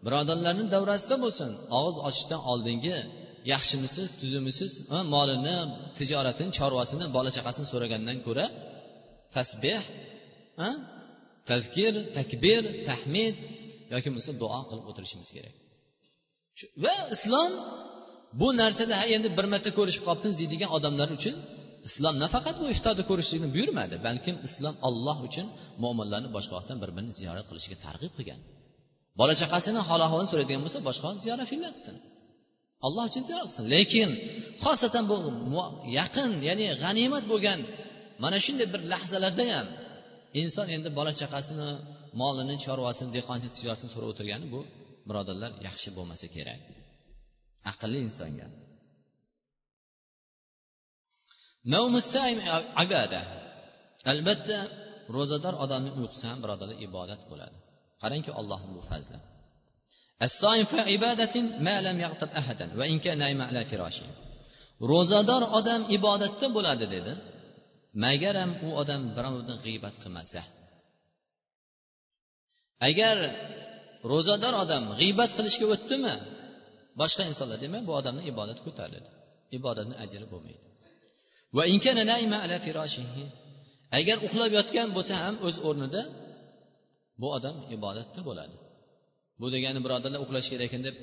birodarlarni 0.06 0.64
davrasida 0.74 1.16
bo'lsin 1.24 1.50
og'iz 1.78 1.96
ochishdan 2.08 2.40
oldingi 2.52 2.96
yaxshimisiz 3.52 4.08
tuzimisiz 4.20 4.70
molini 5.14 5.56
tijoratini 5.98 6.50
chorvasini 6.58 7.06
bola 7.16 7.30
chaqasini 7.36 7.66
so'ragandan 7.72 8.18
ko'ra 8.26 8.46
tasbeh 9.36 9.82
tazkir 11.50 11.92
takbir 12.18 12.62
tahmid 12.88 13.36
yoki 13.92 14.08
bo'lmasa 14.10 14.32
duo 14.42 14.60
qilib 14.68 14.84
o'tirishimiz 14.90 15.30
kerak. 15.36 15.54
Va 16.84 16.96
islom 17.16 17.50
bu 18.40 18.48
narsada 18.60 18.94
ha 19.00 19.04
endi 19.16 19.28
bir 19.38 19.46
marta 19.52 19.70
ko'rishib 19.78 20.02
qolibmiz 20.08 20.34
deydigan 20.40 20.70
odamlar 20.76 21.08
uchun 21.18 21.34
islom 21.88 22.14
nafaqat 22.24 22.56
bu 22.62 22.66
iftorda 22.74 23.02
ko'rishlikni 23.10 23.48
buyurmadi 23.54 23.96
balkim 24.06 24.36
islom 24.48 24.74
olloh 24.88 25.18
uchun 25.28 25.46
mo'minlarni 25.84 26.28
boshqa 26.36 26.52
vaqtdan 26.58 26.78
bir 26.82 26.90
birini 26.96 27.12
ziyorat 27.20 27.46
qilishga 27.50 27.76
targ'ib 27.86 28.12
qilgan. 28.18 28.40
Bola 29.20 29.34
chaqasini 29.42 29.80
hol 29.88 30.00
ahvolini 30.06 30.28
so'raydigan 30.32 30.62
bo'lsa 30.66 30.78
boshqa 30.88 31.08
ziyorat 31.24 31.48
qilsin 31.52 31.96
alloh 32.86 33.04
uchun 33.10 33.22
ziyorat 33.28 33.46
qilsin 33.48 33.66
lekin 33.74 34.10
xosatan 34.64 35.04
bu 35.10 35.16
yaqin 35.98 36.30
ya'ni 36.48 36.66
g'animat 36.82 37.24
bo'lgan 37.32 37.60
mana 38.22 38.36
shunday 38.44 38.66
bir 38.74 38.80
lahzalarda 38.92 39.44
ham 39.54 39.66
inson 40.42 40.66
endi 40.76 40.88
bola 40.98 41.12
chaqasini 41.20 41.68
molini 42.20 42.56
chorvasini 42.64 43.10
dehqonchilik 43.16 43.54
tijoratini 43.56 43.90
so'rab 43.94 44.08
o'tirgani 44.12 44.46
bu 44.54 44.60
birodarlar 45.08 45.50
yaxshi 45.66 45.88
bo'lmasa 45.96 46.26
kerak. 46.36 46.60
Aqlli 47.70 47.98
insonga. 48.08 48.46
Albatta 54.12 54.58
ro'zador 55.16 55.54
odamning 55.64 55.94
uyqusi 56.00 56.24
ham 56.30 56.38
birodarlar 56.44 56.78
ibodat 56.86 57.20
bo'ladi. 57.30 57.56
Qarangki 58.02 58.30
allohni 58.40 58.72
bu 58.78 58.82
fazli. 58.90 59.18
Ro'zador 64.90 65.42
odam 65.58 65.82
ibodatda 65.96 66.46
bo'ladi 66.56 66.86
dedi 66.94 67.12
magaram 68.04 68.50
u 68.66 68.68
odam 68.80 69.02
birovni 69.16 69.54
g'iybat 69.64 69.94
qilmasa 70.02 70.40
agar 72.88 73.16
ro'zador 74.12 74.54
odam 74.64 74.84
g'iybat 75.00 75.30
qilishga 75.36 75.66
o'tdimi 75.74 76.14
boshqa 77.00 77.22
insonlar 77.30 77.58
demak 77.64 77.82
bu 77.88 77.92
odamni 78.00 78.22
ibodati 78.32 78.60
ko'tariladi 78.66 79.08
ibodatni 79.58 79.94
ajri 80.04 80.26
bo'lmaydi 80.32 80.66
agar 83.98 84.16
uxlab 84.26 84.50
yotgan 84.58 84.88
bo'lsa 84.96 85.14
ham 85.22 85.34
o'z 85.46 85.56
o'rnida 85.68 86.02
bu 87.20 87.28
odam 87.36 87.56
ibodatda 87.76 88.20
bo'ladi 88.28 88.56
bu 89.40 89.46
degani 89.54 89.80
birodarlar 89.84 90.20
uxlash 90.24 90.48
kerak 90.52 90.66
ekan 90.68 90.82
deb 90.88 90.96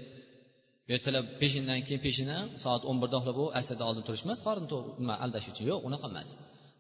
ertalab 0.94 1.26
peshindan 1.42 1.80
keyin 1.86 2.02
peshina 2.08 2.38
soat 2.64 2.84
o'n 2.90 2.98
birda 3.02 3.16
uxlab 3.22 3.38
asrda 3.60 3.84
oldin 3.90 4.04
turish 4.08 4.24
emas 4.28 4.40
qorin 4.48 4.66
nima 5.02 5.16
aldash 5.24 5.48
uchun 5.52 5.66
yo'q 5.72 5.80
unaqa 5.88 6.08
emas. 6.12 6.30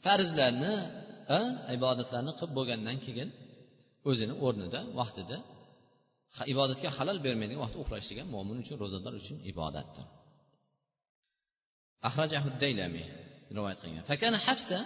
Farzlarni 0.06 0.74
ibodatlarni 1.78 2.32
qilib 2.38 2.52
bo'lgandan 2.58 2.98
keyin 3.06 3.30
o'zini 4.10 4.34
o'rnida 4.46 4.80
vaqtida 5.00 5.38
ibodatga 6.54 6.89
halol 6.98 7.17
bermaydigan 7.26 7.62
vaqtda 7.65 7.80
uxlash 7.84 8.08
degan 8.12 8.28
mo'min 8.36 8.58
uchun 8.63 8.76
ro'zador 8.84 9.13
uchun 9.22 9.38
ibodatdir. 9.52 10.06
Rivoyat 13.56 13.80
qilgan. 13.84 14.04
Fakana 14.12 14.38
hafsa 14.48 14.80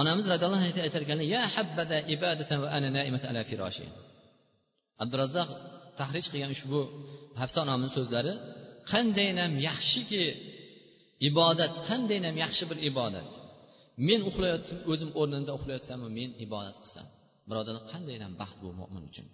onamiz 0.00 0.24
roziyallohu 0.32 0.60
anhu 0.60 0.80
aytar 0.88 1.02
ekanlar 1.06 1.26
ya 1.36 1.42
habbada 1.56 1.96
ibadatan 2.14 2.58
va 2.64 2.68
ana 2.76 2.88
naimata 2.98 3.26
ala 3.32 3.42
firoshi 3.50 3.86
abdurazzoq 5.02 5.48
tahrij 6.00 6.26
qilgan 6.32 6.52
ushbu 6.56 6.80
hafsa 7.40 7.58
onamizni 7.64 7.92
so'zlari 7.98 8.32
qandaynam 8.92 9.52
yaxshiki 9.68 10.24
ibodat 11.28 11.74
qandaynam 11.88 12.34
yaxshi 12.44 12.64
bir 12.70 12.78
ibodat. 12.90 13.30
Men 14.08 14.20
uxlayotib 14.30 14.78
o'zim 14.92 15.10
o'rnimda 15.20 15.52
uxlayotsamu 15.58 16.06
men 16.18 16.30
ibodat 16.46 16.76
qilsam. 16.82 17.06
Birodarlar 17.48 17.84
qandaynam 17.92 18.32
baxt 18.40 18.56
bu 18.62 18.68
mo'min 18.80 19.02
uchun? 19.10 19.26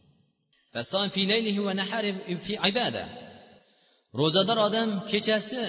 Ro'zador 4.21 4.59
odam 4.69 4.89
kechasi 5.13 5.63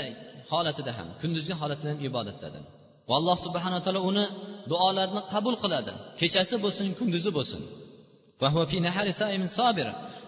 holatida 0.51 0.91
ham 0.97 1.07
kunduzgi 1.21 1.53
holatida 1.61 1.89
ham 1.93 1.99
ibodatdadir 2.09 2.63
va 3.07 3.13
alloh 3.19 3.37
subhanaa 3.45 3.81
taolo 3.85 4.01
uni 4.11 4.25
duolarini 4.71 5.21
qabul 5.33 5.55
qiladi. 5.63 5.93
Kechasi 6.21 6.55
bo'lsin 6.63 6.87
kunduzi 6.99 7.29
bo'lsin. 7.37 7.61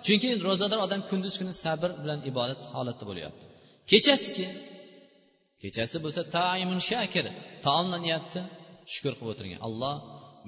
Chunki 0.06 0.30
ro'zador 0.48 0.80
odam 0.86 1.02
kunduz 1.10 1.36
kuni 1.40 1.54
sabr 1.64 1.90
bilan 2.02 2.20
ibodat 2.32 2.62
holatda 2.76 3.04
bo'lyapti. 3.10 3.44
Kechasichi 3.92 4.46
kechasi 5.62 5.98
bo'lsa 6.06 6.22
taimun 6.38 6.80
shakir 6.90 7.26
taomlanyapti 7.66 8.40
shukur 8.94 9.14
qilib 9.18 9.32
o'tirgan 9.34 9.60
alloh 9.68 9.96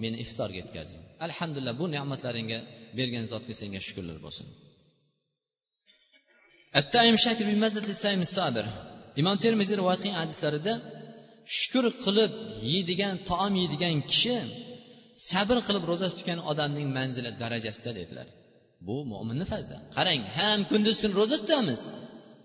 meni 0.04 0.18
iftorga 0.26 0.58
yetkazing. 0.62 1.02
Alhamdulillah 1.28 1.76
bu 1.82 1.86
ne'matlaringga 1.96 2.60
bergan 2.98 3.26
zotga 3.34 3.54
senga 3.62 3.80
shukurlar 3.88 4.18
bo'lsin. 4.26 4.48
Imom 9.22 9.38
termiziy 9.44 9.76
rivoyat 9.82 10.00
qilgan 10.04 10.20
hadislarida 10.24 10.74
shukur 11.58 11.86
qilib 12.06 12.32
yeydigan 12.72 13.16
taom 13.30 13.54
yeydigan 13.62 13.96
kishi 14.12 14.36
sabr 15.30 15.58
qilib 15.68 15.84
ro'za 15.92 16.08
tutgan 16.14 16.40
odamning 16.52 16.88
manzili 16.98 17.32
darajasida 17.42 17.92
dedilar. 18.00 18.28
Bu 18.88 18.96
mo'minni 19.12 19.46
fazli 19.52 19.76
qarang 19.98 20.22
ham 20.38 20.60
kunduz 20.72 20.98
kuni 21.02 21.14
ro'za 21.20 21.38
tutamiz. 21.44 21.82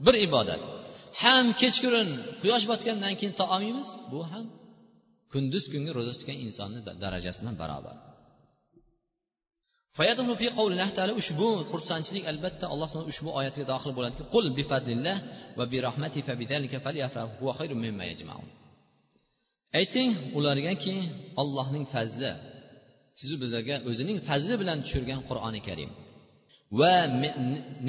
Bir 0.07 0.15
ibodat. 0.27 0.61
Ham 1.23 1.47
kechqurun 1.61 2.09
quyosh 2.43 2.65
botgandan 2.71 3.15
keyin 3.19 3.35
taom 3.41 3.63
yeymiz. 3.67 3.89
Bu 4.13 4.21
ham 4.31 4.47
kunduz 5.33 5.65
kungi 5.73 5.91
ro'za 5.99 6.13
tutgan 6.19 6.39
insonni 6.47 6.81
darajasi 7.05 7.39
bilan 7.43 7.57
barobar. 7.63 7.97
Ushbu 11.23 11.49
xursandchilik 11.71 12.25
albatta 12.33 12.65
alloh 12.73 12.89
taolo 12.93 13.07
ushbu 13.13 13.31
oyatga 13.39 13.65
dohil 13.73 13.93
bo'ladiki. 13.99 14.25
Qul 14.35 14.47
bifadlillah 14.59 15.17
va 15.59 15.65
bi 15.73 15.79
rahmati 15.87 16.19
huwa 17.39 17.53
khayrun 17.59 17.79
mimma 17.87 18.05
yajmaun. 18.11 18.49
Ayting 19.81 20.11
ulargaki 20.39 20.95
ollohning 21.43 21.85
fazli 21.95 22.33
sizu 23.21 23.35
bizlarga 23.43 23.77
o'zining 23.91 24.19
fazli 24.29 24.55
bilan 24.63 24.79
tushirgan 24.85 25.21
qur'oni 25.29 25.61
karim. 25.69 25.91
Va 26.81 26.95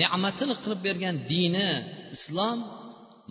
ne'matini 0.02 0.56
qilib 0.64 0.80
bergan 0.88 1.16
dini 1.32 1.70
islom 2.16 2.58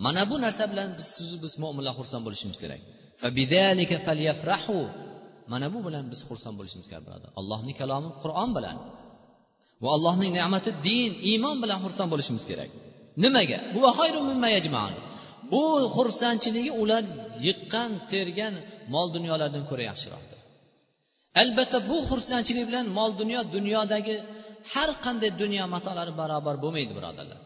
mana 0.05 0.21
bu 0.29 0.35
narsa 0.45 0.63
bilan 0.71 0.89
biz 0.97 1.07
sizu 1.17 1.35
biz 1.43 1.53
mo'minlar 1.63 1.93
xursand 1.99 2.23
bo'lishimiz 2.27 2.57
kerak. 2.63 2.81
Mana 5.53 5.67
bu 5.73 5.79
bilan 5.87 6.05
biz 6.11 6.19
xursand 6.29 6.55
bo'lishimiz 6.59 6.87
kerak 6.89 7.03
birodar 7.07 7.29
allohning 7.39 7.75
kalomi 7.81 8.09
qur'on 8.23 8.49
bilan 8.57 8.77
va 9.83 9.89
allohning 9.95 10.31
ne'mati 10.39 10.69
din 10.87 11.11
iymon 11.31 11.57
bilan 11.63 11.79
xursand 11.85 12.09
bo'lishimiz 12.13 12.43
kerak. 12.49 12.69
Nimaga? 13.23 13.59
Bu 15.51 15.63
xursandchiligi 15.95 16.71
ular 16.81 17.03
yiqqan 17.45 17.91
tergan 18.11 18.53
mol 18.93 19.07
dunyolardan 19.15 19.63
ko'ra 19.69 19.83
yaxshiroqdir. 19.91 20.39
Albatta 21.41 21.77
bu 21.89 21.97
xursandchilik 22.09 22.65
bilan 22.69 22.85
mol 22.97 23.11
dunyo 23.21 23.41
dunyodagi 23.55 24.15
har 24.73 24.89
qanday 25.05 25.31
dunyo 25.41 25.63
matolari 25.75 26.13
barobar 26.21 26.55
bo'lmaydi 26.63 26.93
birodarlar. 26.97 27.39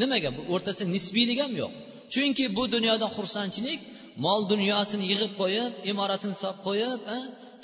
Nimaga? 0.00 0.28
Bu 0.36 0.42
o'rtasida 0.54 0.88
nisbiylik 0.96 1.38
ham 1.44 1.52
yo'q. 1.62 1.72
Chunki 2.14 2.44
bu 2.56 2.62
dunyoda 2.74 3.06
xursandchilik 3.16 3.80
mol 4.24 4.40
dunyosini 4.52 5.04
yig'ib 5.12 5.32
qo'yib 5.40 5.72
imoratini 5.90 6.34
solib 6.42 6.60
qo'yib 6.68 7.00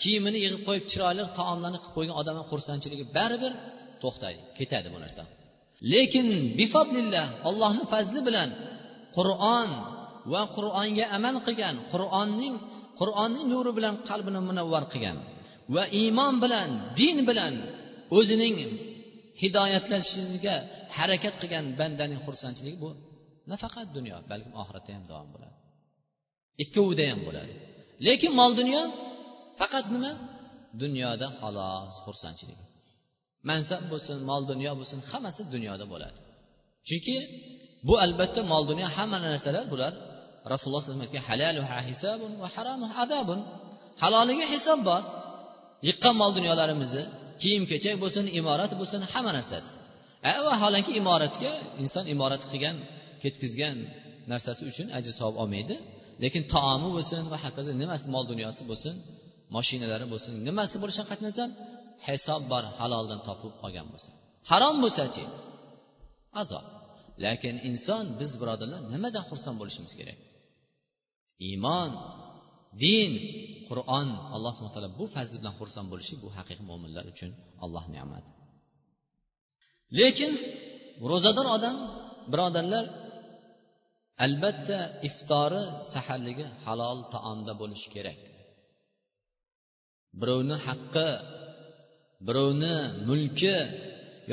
kiyimini 0.03 0.39
yig'ib 0.45 0.63
qo'yib 0.69 0.85
chiroyli 0.93 1.23
taomlarni 1.39 1.79
qilib 1.83 1.95
qo'ygan 1.97 2.17
odamni 2.21 2.45
xursandchiligi 2.51 3.05
baribir 3.17 3.53
to'xtaydi 4.03 4.41
ketadi 4.59 4.89
bu 4.95 4.99
narsa. 5.05 5.23
Lekin 5.93 6.27
bifadlillah 6.59 7.27
allohni 7.49 7.85
fazli 7.93 8.21
bilan 8.29 8.49
qur'on 9.17 9.71
va 10.33 10.43
qur'onga 10.57 11.05
amal 11.17 11.37
qilgan 11.47 11.77
qur'onning 11.93 12.55
qur'onning 13.01 13.47
nuri 13.53 13.73
bilan 13.79 13.95
qalbini 14.09 14.41
munavvar 14.49 14.85
qilgan 14.93 15.17
va 15.75 15.85
iymon 16.01 16.35
bilan 16.45 16.69
din 17.01 17.17
bilan 17.29 17.55
o'zining 18.19 18.57
hidoyatlanishiga 19.41 20.57
harakat 20.97 21.35
qilgan 21.41 21.65
bandaning 21.81 22.21
xursandchiligi 22.27 22.79
bu 22.85 22.91
nafaqat 23.53 23.89
dunyo 23.97 24.17
balkim 24.31 24.53
oxiratda 24.63 24.91
ham 24.97 25.05
davom 25.11 25.29
bo'ladi. 25.35 25.57
Ikkovida 26.63 27.05
ham 27.13 27.21
bo'ladi. 27.29 27.53
Lekin 28.07 28.33
mol 28.41 28.53
dunyo 28.61 28.83
faqat 29.61 29.87
nima? 29.95 30.13
Dunyoda 30.83 31.27
xolos 31.41 31.95
xursandchilik 32.05 32.61
mansab 33.49 33.83
bo'lsin 33.93 34.17
mol 34.31 34.43
dunyo 34.51 34.73
bo'lsin 34.79 34.99
hammasi 35.11 35.43
dunyoda 35.55 35.85
bo'ladi. 35.93 36.19
Chunki 36.89 37.17
bu 37.89 37.95
albatta 38.05 38.41
mol 38.53 38.63
dunyo 38.71 38.87
hamma 38.97 39.19
narsalar 39.27 39.65
bular. 39.73 39.93
Rasululloh 40.53 40.83
azabun 43.03 43.41
haloliga 44.03 44.47
hisob 44.55 44.81
bor. 44.89 45.03
Yiqqan 45.89 46.15
mol 46.21 46.31
dunyolarimizni 46.39 47.05
kiyim 47.43 47.63
kechak 47.71 47.97
bo'lsin 48.03 48.25
imorat 48.41 48.73
bo'lsin 48.81 49.01
hamma 49.13 49.33
narsasi. 49.39 49.71
Vaholanki 50.49 50.93
imoratga 51.01 51.53
inson 51.83 52.05
imorat 52.15 52.43
qilgan 52.51 52.77
ketkizgan 53.23 53.77
narsasi 54.33 54.63
uchun 54.71 54.87
ajr 54.99 55.13
savob 55.21 55.37
olmaydi. 55.43 55.75
Lekin 56.23 56.43
taomi 56.55 56.89
bo'lsin 56.97 57.23
va 57.33 57.39
hokazo 57.45 57.71
nimasi 57.83 58.07
mol 58.15 58.25
dunyosi 58.33 58.63
bo'lsin 58.71 58.95
mashinalari 59.57 60.07
bo'lsin 60.13 60.33
nimasi 60.49 60.77
bo'lishidan 60.83 61.07
qat'iy 61.11 61.27
nazar 61.31 61.49
hisob 62.09 62.43
bor 62.53 62.65
haloldan 62.79 63.21
topib 63.29 63.53
olgan 63.67 63.87
bo'lsa. 63.93 64.11
Harom 64.51 64.77
bo'lsachi 64.85 65.25
azob 66.43 66.65
lekin 67.25 67.55
inson 67.71 68.05
biz 68.21 68.31
birodarlar 68.41 68.81
nimadan 68.95 69.25
xursand 69.31 69.57
bo'lishimiz 69.61 69.93
kerak? 70.01 70.19
Iymon 71.49 71.91
din 72.83 73.13
qur'on 73.71 74.09
alloh 74.35 74.53
subhana 74.57 74.75
taolo 74.77 74.91
bu 75.01 75.05
fazl 75.15 75.35
bilan 75.41 75.55
xursand 75.61 75.87
bo'lishi 75.93 76.15
bu 76.23 76.29
haqiqiy 76.37 76.67
mo'minlar 76.71 77.05
uchun 77.13 77.31
alloh 77.65 77.85
ne'mati 77.95 78.31
lekin 79.99 80.33
ro'zador 81.11 81.47
odam 81.57 81.77
birodarlar 82.33 82.85
albatta 84.25 84.79
iftori 85.09 85.63
saharligi 85.93 86.47
halol 86.65 86.99
taomda 87.15 87.53
bo'lishi 87.61 87.89
kerak. 87.95 88.21
Birovni 90.21 90.57
haqqi 90.67 91.09
birovni 92.27 92.75
mulki 93.09 93.57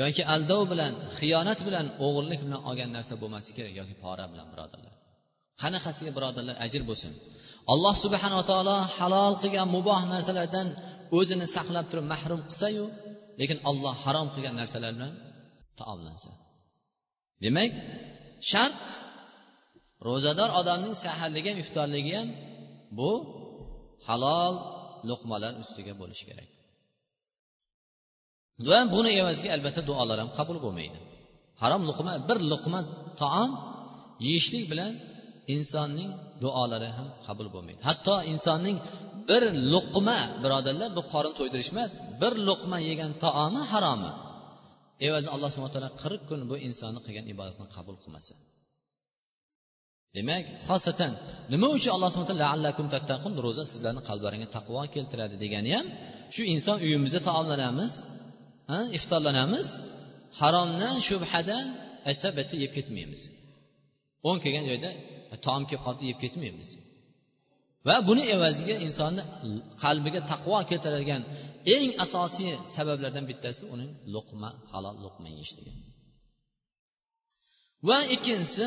yoki 0.00 0.22
aldov 0.34 0.62
bilan 0.72 0.92
xiyonat 1.18 1.60
bilan 1.68 1.86
o'g'irlik 2.06 2.40
bilan 2.46 2.60
olgan 2.68 2.90
narsa 2.96 3.14
bo'lmasligi 3.22 3.56
kerak 3.58 3.74
yoki 3.80 3.94
pora 4.04 4.24
bilan 4.32 4.46
birodarlar. 4.52 4.94
Qanaqasiga 5.62 6.10
birodarlar 6.16 6.56
ajr 6.66 6.82
bo'lsin. 6.90 7.12
Alloh 7.72 7.94
subhanava 8.04 8.44
taolo 8.50 8.76
halol 8.96 9.34
qilgan 9.42 9.68
muboh 9.76 10.00
narsalardan 10.12 10.68
o'zini 11.18 11.46
saqlab 11.56 11.86
turib 11.90 12.06
mahrum 12.12 12.40
qilsayu 12.48 12.84
lekin 13.40 13.58
olloh 13.70 13.94
harom 14.04 14.26
qilgan 14.34 14.54
narsalar 14.60 14.90
bilan 14.96 15.12
taomlansa. 15.80 16.30
Demak 17.44 17.72
shart 18.50 18.82
ro'zador 20.08 20.50
odamning 20.60 20.94
saharligi 21.04 21.48
ham 21.52 21.58
iftorligi 21.64 22.12
ham 22.18 22.28
bu 22.98 23.12
halol 24.08 24.54
luqmalar 25.08 25.52
ustiga 25.62 25.94
bo'lishi 26.00 26.24
kerak. 26.30 26.48
Va 28.68 28.78
buni 28.94 29.10
evaziga 29.22 29.50
albatta 29.56 29.80
duolar 29.88 30.18
ham 30.22 30.30
qabul 30.38 30.58
bo'lmaydi. 30.64 30.98
Harom 31.62 31.82
luqma 31.88 32.12
bir 32.28 32.38
luqma 32.52 32.80
taom 33.22 33.50
yeyishlik 34.26 34.64
bilan 34.72 34.92
insonning 35.54 36.10
duolari 36.42 36.88
ham 36.96 37.08
qabul 37.26 37.48
bo'lmaydi. 37.54 37.80
Hatto 37.88 38.14
insonning 38.32 38.76
bir 39.30 39.42
luqma 39.72 40.18
birodarlar 40.42 40.90
bu 40.98 41.02
qorin 41.12 41.32
to'ydirish 41.38 41.70
emas 41.74 41.92
bir 42.22 42.32
luqma 42.48 42.78
yegan 42.90 43.12
taomi 43.24 43.62
haromi. 43.72 44.12
Evazi 45.06 45.28
alloh 45.34 45.48
subhana 45.52 45.72
taolo 45.74 45.90
qirq 46.02 46.22
kun 46.28 46.40
bu 46.50 46.56
insonni 46.68 47.00
qilgan 47.06 47.26
ibodatini 47.32 47.68
qabul 47.76 47.96
qilmasa. 48.02 48.34
Demak 50.16 50.44
xosatan 50.68 51.12
nima 51.52 51.68
uchun 51.76 51.90
alloh 51.96 52.08
subhana 52.14 52.28
taolo 53.10 53.38
ro'za 53.46 53.64
sizlarni 53.72 54.02
qalblaringga 54.08 54.48
taqvo 54.56 54.82
keltiradi 54.94 55.36
degani 55.44 55.70
ham 55.76 55.86
shu 56.34 56.42
inson 56.54 56.76
uyimizda 56.86 57.20
taomlanamiz 57.28 57.92
iftorlanamiz 58.98 59.66
haromdan 60.40 60.96
shubhadan 61.08 61.64
ayta 62.10 62.28
bata 62.38 62.54
yeb 62.62 62.72
ketmaymiz. 62.76 63.20
O'n 64.28 64.36
kelgan 64.44 64.64
joyda 64.70 64.90
E, 65.32 65.36
taom 65.44 65.62
kelib 65.68 65.82
qolibdi 65.86 66.04
yeb 66.10 66.18
ketmaymiz. 66.24 66.70
Va 67.86 67.96
buni 68.08 68.24
evaziga 68.36 68.74
insonni 68.86 69.22
qalbiga 69.82 70.20
taqvo 70.32 70.58
keltiradigan 70.70 71.22
eng 71.76 71.90
asosiy 72.04 72.52
sabablardan 72.74 73.24
bittasi 73.30 73.62
uning 73.74 73.90
luqma 74.14 74.50
halol 74.72 74.96
luqma 75.04 75.28
yeyishligi. 75.34 75.72
Va 77.88 77.98
ikkinchisi 78.14 78.66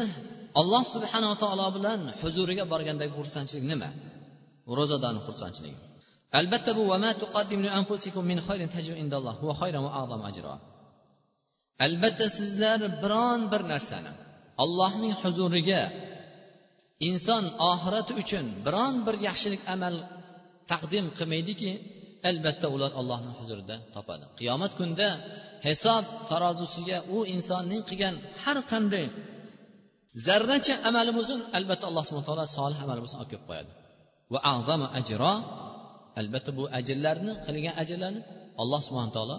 alloh 0.59 0.83
subhanava 0.95 1.35
taolo 1.43 1.67
bilan 1.77 1.99
huzuriga 2.21 2.63
borgandagi 2.73 3.13
xursandchilik 3.19 3.65
nima? 3.71 3.89
Ro'zadorni 4.77 5.21
xursandchiligi. 5.27 5.79
Albatta 6.39 6.71
bu 6.77 6.83
albatta 11.85 12.25
sizlar 12.37 12.79
biron 13.03 13.41
bir 13.51 13.61
narsani 13.73 14.11
allohning 14.63 15.13
huzuriga 15.21 15.81
inson 17.09 17.43
oxirati 17.71 18.11
uchun 18.21 18.45
biron 18.65 18.93
bir 19.05 19.15
yaxshilik 19.27 19.61
amal 19.75 19.95
taqdim 20.71 21.05
qilmaydiki 21.17 21.71
albatta 22.29 22.67
ular 22.75 22.91
allohni 22.99 23.31
huzurida 23.39 23.75
topadi. 23.95 24.25
Qiyomat 24.39 24.71
kunida 24.79 25.09
hisob 25.67 26.03
tarozusiga 26.31 26.97
u 27.15 27.17
insonning 27.35 27.81
qilgan 27.89 28.15
har 28.43 28.57
qanday 28.71 29.05
zarracha 30.27 30.75
amali 30.89 31.11
bo'lsin 31.17 31.39
albatta 31.57 31.85
alloh 31.89 32.03
subhana 32.07 32.27
taolo 32.29 32.45
solih 32.57 32.79
amal 32.85 32.97
bo'lsin 33.03 33.17
olib 33.21 33.29
kelib 33.33 33.45
qo'yadi. 33.49 33.71
Va 34.33 34.39
azama 34.53 34.87
ajro 34.99 35.33
albatta 36.19 36.51
bu 36.57 36.63
ajrlarni 36.79 37.33
qilgan 37.45 37.75
ajrlarni 37.83 38.21
alloh 38.61 38.79
subhana 38.87 39.11
taolo 39.17 39.37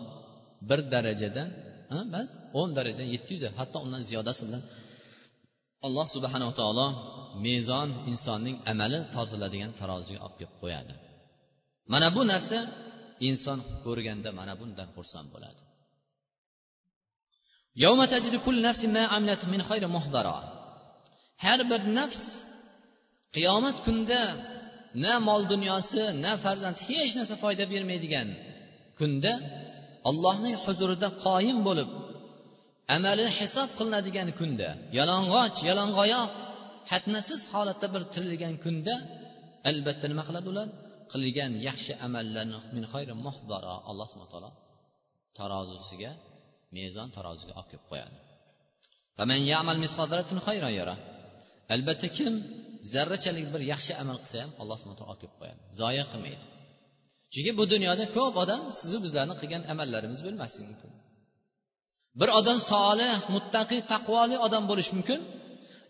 bir 0.68 0.80
darajadan 0.92 1.48
emas 2.00 2.28
o'n 2.60 2.70
daraja 2.78 3.04
yetti 3.14 3.30
yuz 3.34 3.44
hatto 3.58 3.78
undan 3.84 4.02
ziyodasi 4.08 4.42
bilan 4.48 4.62
alloh 5.86 6.06
subhanava 6.14 6.52
taolo 6.60 6.86
mezon 7.46 7.88
insonning 8.10 8.56
amali 8.72 8.98
tortiladigan 9.14 9.72
taroziga 9.80 10.20
olib 10.26 10.36
kelib 10.38 10.54
qo'yadi. 10.62 10.94
Mana 11.92 12.08
bu 12.16 12.22
narsa 12.32 12.58
inson 13.28 13.58
ko'rganda 13.84 14.30
mana 14.38 14.52
bundan 14.60 14.88
xursand 14.96 15.28
bo'ladi. 15.34 15.62
Har 21.44 21.60
bir 21.70 21.82
nafs 21.98 22.22
qiyomat 23.36 23.76
kunida 23.84 24.22
na 25.04 25.14
mol 25.28 25.42
dunyosi 25.52 26.02
na 26.24 26.32
farzand 26.44 26.76
hech 26.86 27.12
narsa 27.18 27.34
foyda 27.42 27.64
bermaydigan 27.72 28.28
kunda 28.98 29.32
allohning 30.08 30.56
huzurida 30.64 31.08
qoyim 31.24 31.58
bo'lib 31.68 31.88
amali 32.96 33.24
hisob 33.38 33.68
qilinadigan 33.78 34.28
kunda 34.40 34.68
yalang'och 34.98 35.56
yalang'oyoq 35.68 36.30
xatnasiz 36.90 37.40
holatda 37.52 37.86
bir 37.94 38.02
tirilgan 38.14 38.54
kunda 38.64 38.94
albatta 39.70 40.06
nima 40.10 40.22
qiladi 40.28 40.48
ular? 40.52 40.68
Qilgan 41.12 41.52
yaxshi 41.68 41.92
amallarni 42.06 42.58
min 42.76 42.84
xayri 42.92 43.14
muhbara 43.26 43.74
alloh 43.90 44.06
subhana 44.10 44.30
taolo 44.34 44.50
tarozisiga 45.38 46.10
mezon 46.76 47.08
taroziga 47.16 47.52
olib 47.60 47.68
kelib 47.72 47.84
qo'yadi. 47.90 48.16
Albatta 51.74 52.08
kim 52.16 52.32
zarrachalik 52.92 53.46
bir 53.54 53.62
yaxshi 53.72 53.92
amal 54.02 54.18
qilsa 54.22 54.38
ham 54.44 54.50
alloh 54.62 54.76
subhana 54.80 54.98
taolo 55.00 55.10
olib 55.12 55.20
kelib 55.22 55.36
qo'yadi. 55.40 55.60
Zoya 55.80 56.04
qilmaydi. 56.12 56.44
Chunki 57.32 57.52
bu 57.58 57.64
dunyoda 57.74 58.04
ko'p 58.16 58.34
odam 58.42 58.62
sizu 58.80 58.98
bizlarni 59.04 59.34
qilgan 59.40 59.62
amallarimiz 59.72 60.20
bo'lmasligi 60.26 60.66
mumkin. 60.70 60.92
Bir 62.20 62.28
odam 62.38 62.58
solih 62.72 63.16
muttaqiy 63.34 63.80
taqvoli 63.92 64.36
odam 64.46 64.64
bo'lishi 64.70 64.92
mumkin. 64.96 65.20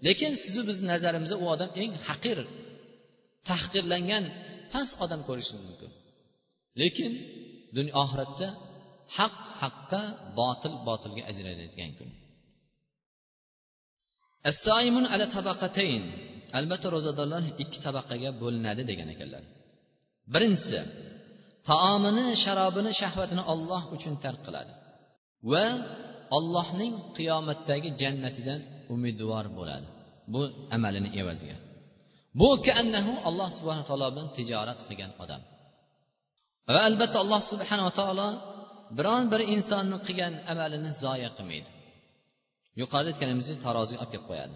Lekin 0.07 0.33
sizu 0.43 0.61
bizni 0.69 0.87
nazarimizda 0.95 1.37
u 1.43 1.45
odam 1.55 1.71
eng 1.83 1.93
haqir 2.09 2.39
tahqirlangan 3.49 4.25
past 4.73 4.93
odam 5.05 5.21
ko'rishingiz 5.29 5.65
mumkin. 5.69 5.91
Lekin 6.81 7.13
dunyo 7.77 7.93
oxiratda 8.03 8.49
haq 9.19 9.37
haqqa 9.63 10.03
botil 10.39 10.75
botilga 10.89 11.23
ajraladigan 11.31 11.93
kun. 11.99 12.09
Assaimun 14.51 15.05
ala 15.13 15.27
tabaqatayn. 15.37 16.03
Albatta 16.59 16.89
ro'zadorlar 16.97 17.45
ikki 17.63 17.79
tabaqaga 17.87 18.31
bo'linadi 18.43 18.83
degan 18.91 19.09
ekanlar. 19.15 19.43
Birinchisi 20.35 20.81
taomini 21.71 22.25
sharobini 22.45 22.93
shahvatini 23.01 23.43
olloh 23.53 23.83
uchun 23.97 24.15
tark 24.25 24.41
qiladi. 24.47 24.73
Va 25.51 25.67
ollohning 26.37 26.95
qiyomatdagi 27.16 27.88
jannatidan 28.03 28.61
umidvor 28.95 29.47
bo'ladi. 29.59 29.87
Bu 30.33 30.42
amalini 30.77 31.11
evaziga. 31.21 31.57
Bu 32.40 32.49
kaannahu 32.66 33.12
alloh 33.29 33.49
subhana 33.59 33.85
taolo 33.88 34.07
bilan 34.14 34.29
tijorat 34.37 34.81
qilgan 34.88 35.12
odam. 35.25 35.42
Va 36.75 36.81
albatta 36.88 37.18
alloh 37.25 37.40
subhanava 37.51 37.92
taolo 38.01 38.29
biron 38.99 39.25
bir 39.33 39.40
insonni 39.55 39.99
qilgan 40.07 40.35
amalini 40.53 40.90
zoya 41.05 41.31
qilmaydi. 41.37 41.71
Yuqorida 42.81 43.09
aytganimizdek 43.12 43.59
taroziga 43.66 43.99
olib 44.03 44.11
kelib 44.12 44.27
qo'yadi. 44.31 44.55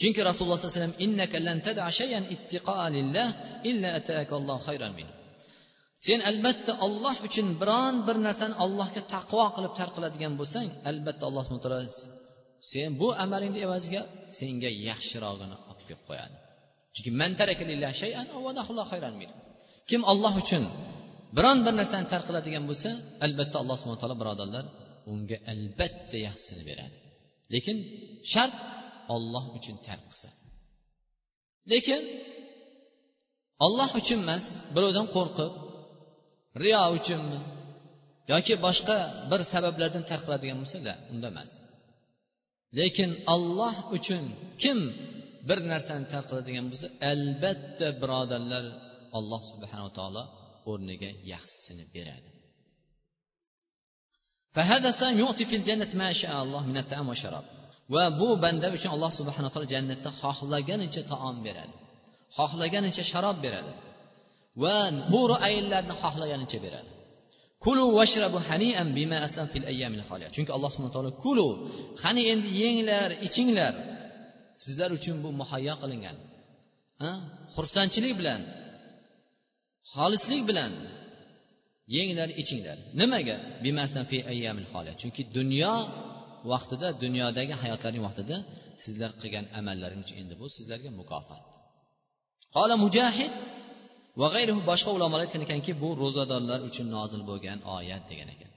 Chunki 0.00 0.20
rasululloh 0.28 0.58
sollallohu 0.58 0.74
alayhi 0.74 0.84
vasallam 0.84 1.02
sen 6.06 6.18
albatta 6.30 6.72
olloh 6.86 7.16
uchun 7.26 7.46
biron 7.60 7.94
bir 8.06 8.16
narsani 8.26 8.54
allohga 8.64 9.02
taqvo 9.14 9.44
qilib 9.56 9.72
tark 9.78 9.92
qiladigan 9.96 10.32
bo'lsang 10.40 10.68
albatta 10.90 11.22
alloh 11.28 11.42
subhana 11.46 11.62
taolo 11.64 11.80
sen 12.70 12.90
bu 13.00 13.08
amalingni 13.24 13.60
evaziga 13.66 14.02
senga 14.38 14.70
yaxshirog'ini 14.88 15.56
olib 15.70 15.84
kelib 15.88 16.02
qo'yadi. 16.08 16.36
Chunki 16.94 17.10
kim 19.90 20.02
olloh 20.12 20.34
uchun 20.42 20.64
biron 21.36 21.58
bir 21.66 21.74
narsani 21.80 22.06
tark 22.12 22.24
qiladigan 22.28 22.64
bo'lsa 22.70 22.90
albatta 23.26 23.56
alloh 23.62 23.76
subhana 23.80 24.00
taolo 24.02 24.16
birodarlar 24.22 24.64
unga 25.12 25.36
albatta 25.52 26.16
yaxshisini 26.26 26.62
beradi. 26.70 26.96
Lekin 27.54 27.76
shart 28.32 28.54
olloh 29.14 29.44
uchun 29.58 29.76
tark 29.86 30.04
qilsa. 30.10 30.28
Lekin 31.72 32.00
olloh 33.66 33.90
uchun 34.00 34.18
emas 34.26 34.44
birovdan 34.74 35.06
qo'rqib 35.16 35.52
riyo 36.62 36.82
uchunmi 36.96 37.38
yoki 38.32 38.54
boshqa 38.66 38.96
bir 39.30 39.40
sabablardan 39.52 40.04
tark 40.10 40.22
qiladigan 40.26 40.58
bo'lsa 40.62 40.78
la 40.86 40.94
unda 41.12 41.28
emas. 41.32 41.50
Lekin 42.78 43.10
olloh 43.34 43.76
uchun 43.96 44.24
kim 44.62 44.78
bir 45.48 45.58
narsani 45.72 46.06
tark 46.12 46.26
qiladigan 46.30 46.66
bo'lsa 46.70 46.88
albatta 47.12 47.86
birodarlar 48.02 48.64
alloh 49.18 49.40
subhanava 49.50 49.90
taolo 49.98 50.22
o'rniga 50.70 51.10
yaxshisini 51.32 51.84
beradi. 51.94 52.30
Va 57.94 58.04
bu 58.20 58.28
banda 58.44 58.66
uchun 58.76 58.90
alloh 58.96 59.10
subhanaa 59.20 59.50
taolo 59.54 59.68
jannatda 59.74 60.10
xohlaganicha 60.22 61.02
taom 61.12 61.36
beradi. 61.46 61.74
Xohlaganicha 62.38 63.02
sharob 63.12 63.36
beradi. 63.44 63.72
Va 64.62 64.76
bo'ri 65.12 65.36
ayillarni 65.46 65.94
xohlaganicha 66.02 66.58
beradi. 66.64 66.90
Kulu 67.64 67.84
vashrabu 67.98 68.38
hanian 68.48 68.88
bima 68.98 69.18
aslam 69.26 69.46
fil 69.52 69.66
ayyamil 69.72 70.04
xoliya 70.08 70.28
chunki 70.34 70.50
alloh 70.56 70.70
subhanahu 70.72 70.96
taolo 70.96 71.12
kulu 71.24 71.48
qani 72.02 72.22
endi 72.32 72.48
yenglar 72.62 73.10
ichinglar. 73.26 73.74
Sizlar 74.64 74.90
uchun 74.98 75.16
bu 75.24 75.28
muhayyo 75.40 75.74
qilingan. 75.82 76.16
Xursandchilik 77.54 78.14
bilan 78.20 78.40
xolislik 79.92 80.42
bilan 80.50 80.72
yenglar 81.96 82.28
ichinglar. 82.42 82.78
Nimaga? 83.00 83.36
Chunki 85.00 85.22
dunyo 85.36 85.74
vaqtida 86.52 86.88
dunyodagi 87.04 87.54
hayotlaring 87.62 88.02
vaqtida 88.08 88.36
sizlar 88.84 89.10
qilgan 89.20 89.44
amallaring 89.58 90.00
uchun 90.04 90.16
endi 90.22 90.34
bu 90.40 90.46
sizlarga 90.56 90.90
mukofot. 91.00 91.42
Qola 92.56 92.74
mujahid 92.84 93.32
va 94.20 94.26
g'ayruhu 94.34 94.60
boshqa 94.70 94.90
ulamolar 94.96 95.24
aytgan 95.26 95.42
ekanki 95.46 95.72
bu 95.82 95.90
ro'zadorlar 96.02 96.58
uchun 96.68 96.86
nozil 96.96 97.22
bo'lgan 97.30 97.58
oyat 97.76 98.02
degan 98.10 98.28
ekan. 98.34 98.50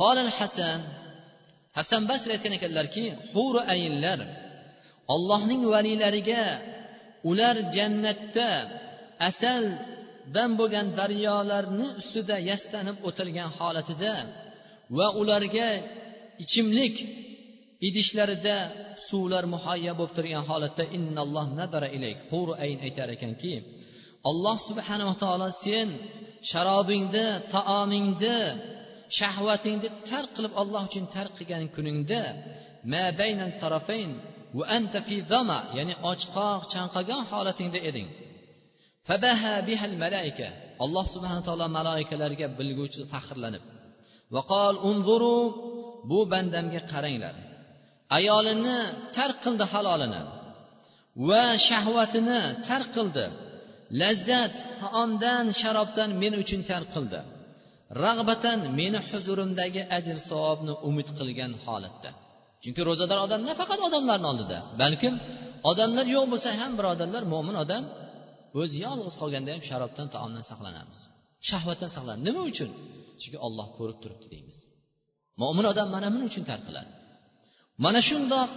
Qolil 0.00 0.30
hasan 0.38 0.78
hasan 1.78 2.02
basr 2.10 2.28
aytgan 2.34 2.54
ekanlarki 2.58 3.04
huru 3.32 3.60
ayinlar 3.74 4.18
ollohning 5.14 5.62
valiylariga 5.72 6.44
ular 7.30 7.56
jannatda 7.76 8.50
asaldan 9.28 10.50
bo'lgan 10.60 10.86
daryolarni 10.98 11.88
ustida 12.00 12.36
yastanib 12.50 12.96
o'tirgan 13.08 13.50
holatida 13.58 14.14
va 14.98 15.06
ularga 15.20 15.68
ichimlik 16.44 16.96
idishlarida 17.88 18.56
suvlar 19.08 19.44
muhayya 19.54 19.92
bo'lib 19.98 20.14
turgan 20.18 20.44
holatda 20.50 20.84
innalloh 20.96 21.46
nadara 21.60 21.88
ilayk. 21.96 22.18
Huru 22.30 22.52
ayn 22.64 22.78
aytar 22.86 23.08
ekanki 23.16 23.52
alloh 24.30 24.56
subhanava 24.68 25.14
taolo 25.22 25.48
sen 25.64 25.88
sharobingni 26.50 27.26
taomingni 27.54 28.38
shahvatingni 29.18 29.88
tark 30.10 30.30
qilib 30.36 30.52
olloh 30.62 30.82
uchun 30.88 31.04
tark 31.14 31.32
qilgan 31.38 31.64
kuningda 31.76 32.22
ya'ni 35.78 35.94
ochqoq 36.10 36.60
chanqagan 36.72 37.22
holatingda 37.30 37.78
eding. 37.90 38.08
Malaika 40.04 40.48
alloh 40.84 41.04
subhana 41.14 41.40
taolo 41.48 41.66
maloikalarga 41.78 42.46
bilguvchi 42.58 43.00
faxrlanib 43.12 43.64
vaqol 44.34 44.74
unzuru 44.90 45.38
bu 46.10 46.18
bandamga 46.32 46.80
qaranglar. 46.92 47.34
Ayolini 48.18 48.78
tark 49.16 49.36
qildi 49.44 49.64
halolini 49.72 50.22
va 51.28 51.44
shahvatini 51.68 52.40
tark 52.68 52.88
qildi. 52.96 53.26
Lazzat 54.00 54.54
taomdan 54.82 55.46
sharobdan 55.60 56.10
men 56.22 56.32
uchun 56.42 56.60
tark 56.70 56.88
qildi. 56.96 57.20
Rag'batan 58.04 58.58
meni 58.78 58.98
huzurimdagi 59.08 59.82
ajr 59.98 60.16
savobni 60.28 60.74
umid 60.88 61.08
qilgan 61.18 61.52
holatda. 61.64 62.10
Chunki 62.62 62.82
ro'zador 62.88 63.18
odam 63.26 63.40
nafaqat 63.50 63.80
odamlarni 63.88 64.26
oldida 64.32 64.58
balkim 64.82 65.14
odamlar 65.70 66.06
yo'q 66.14 66.26
bo'lsa 66.32 66.48
ham 66.60 66.72
birodarlar 66.78 67.22
mo'min 67.34 67.56
odam 67.64 67.84
o'zi 68.60 68.76
yolg'iz 68.86 69.14
qolganda 69.20 69.50
ham 69.54 69.62
sharobdan 69.70 70.08
taomdan 70.14 70.44
saqlanamiz. 70.50 70.98
Shahvatdan 71.48 71.90
saqlanamiz 71.96 72.24
nima 72.28 72.42
uchun? 72.50 72.70
Chunki 73.20 73.38
olloh 73.46 73.68
ko'rib 73.78 73.98
turibdi 74.02 74.26
deymiz. 74.34 74.58
Mo'min 75.42 75.66
odam 75.72 75.88
mana 75.94 76.08
buning 76.12 76.28
uchun 76.32 76.44
tark 76.50 76.62
qiladi? 76.68 76.90
Mana 77.84 78.00
shundoq 78.08 78.50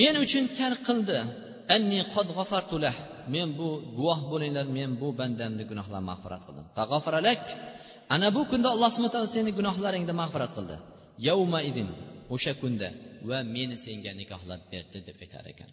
men 0.00 0.14
uchun 0.24 0.44
tark 0.58 0.80
qildi. 0.88 1.18
Qad 2.14 2.28
men 3.34 3.48
bu 3.58 3.68
guvoh 3.98 4.20
bo'linglar 4.32 4.66
men 4.78 4.90
bu 5.00 5.08
bandamni 5.20 5.64
gunohlarini 5.70 6.08
mag'firat 6.10 6.42
qildim. 6.46 6.66
Ana 8.14 8.28
bu 8.36 8.42
kunda 8.50 8.68
alloh 8.74 8.90
subhana 8.94 9.12
taolo 9.14 9.28
seni 9.36 9.50
gunohlaringni 9.58 10.14
mag'firat 10.22 10.52
qildi. 10.56 10.76
Yavma 11.28 11.60
idin 11.70 11.88
o'sha 12.34 12.52
kunda 12.62 12.88
va 13.28 13.38
meni 13.54 13.76
senga 13.84 14.12
nikohlab 14.20 14.62
berdi 14.72 14.98
deb 15.08 15.16
aytar 15.24 15.44
ekan. 15.52 15.70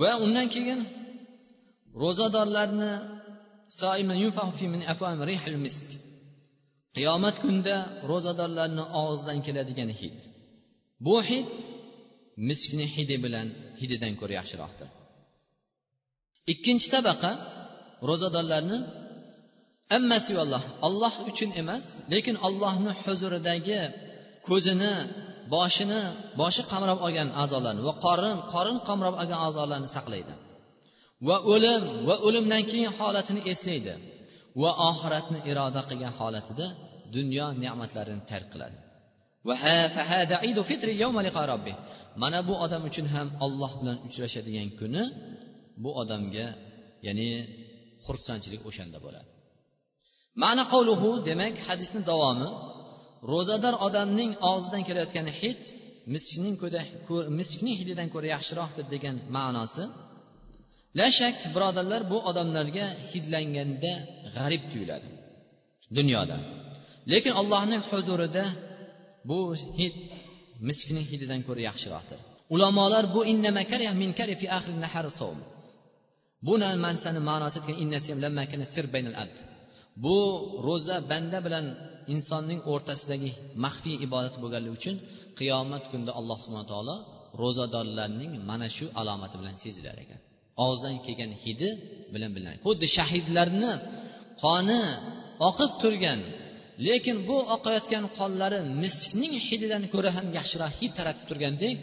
Va 0.00 0.10
undan 0.24 0.46
keyin 0.54 0.80
ro'zadorlarni 2.02 2.92
qiyomat 6.96 7.36
kunida 7.42 7.76
ro'zadorlarni 8.10 8.84
og'zidan 9.02 9.38
keladigan 9.46 9.90
hid. 10.00 10.18
Bu 11.06 11.16
hid 11.28 11.48
miskni 12.48 12.86
hidi 12.94 13.16
bilan 13.24 13.48
hididan 13.80 14.12
ko'ra 14.20 14.34
yaxshiroqdir. 14.40 14.88
Ikkinchi 16.52 16.88
tabaqa 16.94 17.30
ro'zadorlarni 18.08 18.78
ammasivalloh 19.96 20.64
olloh 20.86 21.14
uchun 21.30 21.50
emas 21.62 21.84
lekin 22.12 22.36
ollohni 22.46 22.92
huzuridagi 23.02 23.80
ko'zini 24.48 24.92
boshini 25.54 26.00
boshi 26.40 26.62
qamrab 26.72 26.98
olgan 27.06 27.28
a'zolarni 27.42 27.82
va 27.88 27.94
qorin 28.06 28.36
qorin 28.54 28.78
qamrab 28.88 29.14
olgan 29.22 29.40
a'zolarni 29.46 29.88
saqlaydi. 29.96 30.34
Va 31.28 31.36
o'lim 31.52 31.82
va 32.08 32.14
o'limdan 32.26 32.62
keyin 32.70 32.90
holatini 32.98 33.40
eslaydi. 33.52 33.94
Va 34.62 34.70
oxiratni 34.90 35.38
iroda 35.50 35.80
qilgan 35.88 36.12
holatida 36.20 36.66
dunyo 37.16 37.46
ne'matlarini 37.62 38.22
tark 38.30 38.48
qiladi. 38.52 38.78
Mana 42.22 42.38
bu 42.48 42.54
odam 42.64 42.82
uchun 42.90 43.06
ham 43.14 43.28
olloh 43.44 43.72
bilan 43.80 43.96
uchrashadigan 44.06 44.68
kuni 44.80 45.02
bu 45.82 45.90
odamga 46.02 46.46
ya'ni 47.06 47.30
xursandchilik 48.06 48.60
o'shanda 48.68 48.98
bo'ladi. 49.06 49.28
Ma'na 50.42 50.64
qavluhu 50.72 51.10
demak 51.28 51.54
hadisni 51.68 52.02
davomi 52.10 52.50
ro'zador 53.32 53.74
odamning 53.86 54.30
og'zidan 54.50 54.82
kelayotgan 54.88 55.26
hid 55.40 55.62
miskning 56.14 56.54
miskning 57.40 57.76
hididan 57.80 58.08
ko'ra 58.14 58.28
yaxshiroqdir 58.34 58.86
degan 58.94 59.16
ma'nosi. 59.36 59.84
La 60.98 61.08
shak 61.18 61.36
birodarlar 61.54 62.02
bu 62.12 62.18
odamlarga 62.30 62.86
hidlanganda 63.10 63.92
g'arib 64.36 64.62
tuyuladi 64.72 65.08
dunyoda. 65.98 66.36
Lekin 67.12 67.32
allohning 67.40 67.82
huzurida 67.90 68.44
bu 69.30 69.40
hid 69.78 69.96
miskning 70.68 71.06
hididan 71.12 71.40
ko'ra 71.46 71.60
yaxshiroqdir. 71.70 72.18
Ulamolar 72.54 73.04
bu 73.14 73.20
bu 76.46 76.52
narsani 76.62 77.20
ma'nosi 77.30 77.58
bu 80.04 80.16
ro'za 80.66 80.96
banda 81.10 81.38
bilan 81.46 81.66
insonning 82.14 82.60
o'rtasidagi 82.72 83.30
maxfiy 83.64 83.96
ibodat 84.06 84.34
bo'lganligi 84.42 84.74
uchun 84.78 84.96
qiyomat 85.38 85.84
kunida 85.90 86.12
alloh 86.18 86.38
subhana 86.44 86.66
taolo 86.72 86.96
ro'zadorlarning 87.42 88.32
mana 88.50 88.66
shu 88.76 88.86
alomati 89.00 89.36
bilan 89.40 89.54
sezilar 89.64 89.96
ekan. 90.04 90.20
Og'zidan 90.64 90.96
kelgan 91.06 91.32
hidi 91.44 91.68
bilan 92.14 92.30
bilinadi. 92.34 92.58
Xuddi 92.66 92.86
shahidlarni 92.96 93.72
qoni 94.44 94.82
oqib 95.48 95.72
turgan 95.82 96.20
lekin 96.86 97.16
bu 97.28 97.36
oqayotgan 97.56 98.04
qonlari 98.18 98.58
miskning 98.82 99.34
hididan 99.46 99.84
ko'ra 99.94 100.10
ham 100.16 100.26
yaxshiroq 100.38 100.72
hid 100.78 100.92
taratib 100.98 101.26
turgandek 101.30 101.74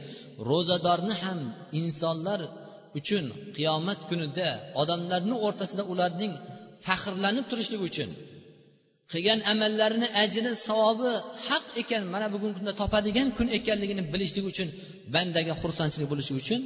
ro'zadorni 0.49 1.15
ham 1.23 1.39
insonlar 1.81 2.39
uchun 2.99 3.25
qiyomat 3.57 3.99
kunida 4.09 4.47
odamlarni 4.81 5.35
o'rtasida 5.45 5.83
ularning 5.93 6.33
faxrlanib 6.85 7.45
turishligi 7.51 7.83
uchun 7.91 8.09
qilgan 9.11 9.39
amallarini 9.51 10.07
ajri 10.23 10.51
savobi 10.67 11.11
haq 11.47 11.65
ekan 11.81 12.03
mana 12.13 12.27
bugungi 12.33 12.55
kunda 12.59 12.73
topadigan 12.81 13.27
kun 13.37 13.47
ekanligini 13.57 14.03
bilishlik 14.13 14.45
uchun 14.51 14.69
bandaga 15.13 15.53
xursandchilik 15.61 16.07
bo'lishi 16.13 16.33
uchun 16.41 16.61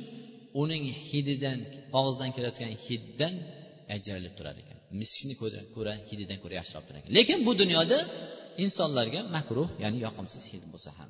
uning 0.62 0.84
hididan 1.10 1.60
og'zidan 2.00 2.30
kelayotgan 2.36 2.72
hiddan 2.86 3.34
ajralib 3.96 4.34
turar 4.38 4.56
ekan. 4.64 4.78
Miskinni 5.02 5.36
ko'ra 5.76 5.94
hididan 6.10 6.38
ko'ra 6.44 6.54
yaxshiroq 6.60 6.84
turar 6.88 7.00
ekan. 7.02 7.12
Lekin 7.18 7.40
bu 7.48 7.52
dunyoda 7.62 8.00
insonlarga 8.64 9.22
makruh 9.36 9.68
ya'ni 9.84 9.98
yoqimsiz 10.06 10.44
hid 10.52 10.64
bo'lsa 10.74 10.92
ham 11.00 11.10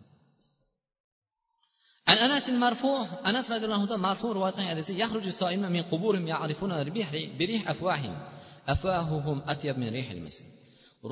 عن 2.09 2.17
انس 2.17 2.49
المرفوع 2.49 3.29
انس 3.31 3.51
رضي 3.51 3.65
الله 3.65 3.81
عنه 3.81 3.97
مرفوع 3.97 4.33
روايه 4.33 4.53
حديث 4.53 4.91
يخرج 4.91 5.27
الصائمون 5.27 5.73
من 5.73 5.83
قبورهم 5.83 6.27
يعرفون 6.27 6.85
بريح 6.85 7.11
بريح 7.39 7.71
افواههم 7.71 8.17
افواههم 8.69 9.43
اطيب 9.53 9.79
من 9.79 9.89
ريح 9.89 10.11
المسك 10.11 10.45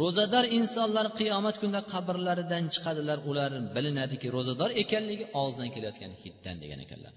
ro'zador 0.03 0.45
insonlar 0.59 1.07
qiyomat 1.21 1.57
kunida 1.63 1.81
qabrlaridan 1.93 2.65
chiqadilar 2.75 3.19
ular 3.31 3.51
bilinadiki 3.77 4.27
ro'zador 4.37 4.71
ekanligi 4.83 5.25
og'zidan 5.43 5.69
kelayotgan 5.75 6.13
hiddan 6.23 6.57
degan 6.63 6.81
ekanlar 6.87 7.13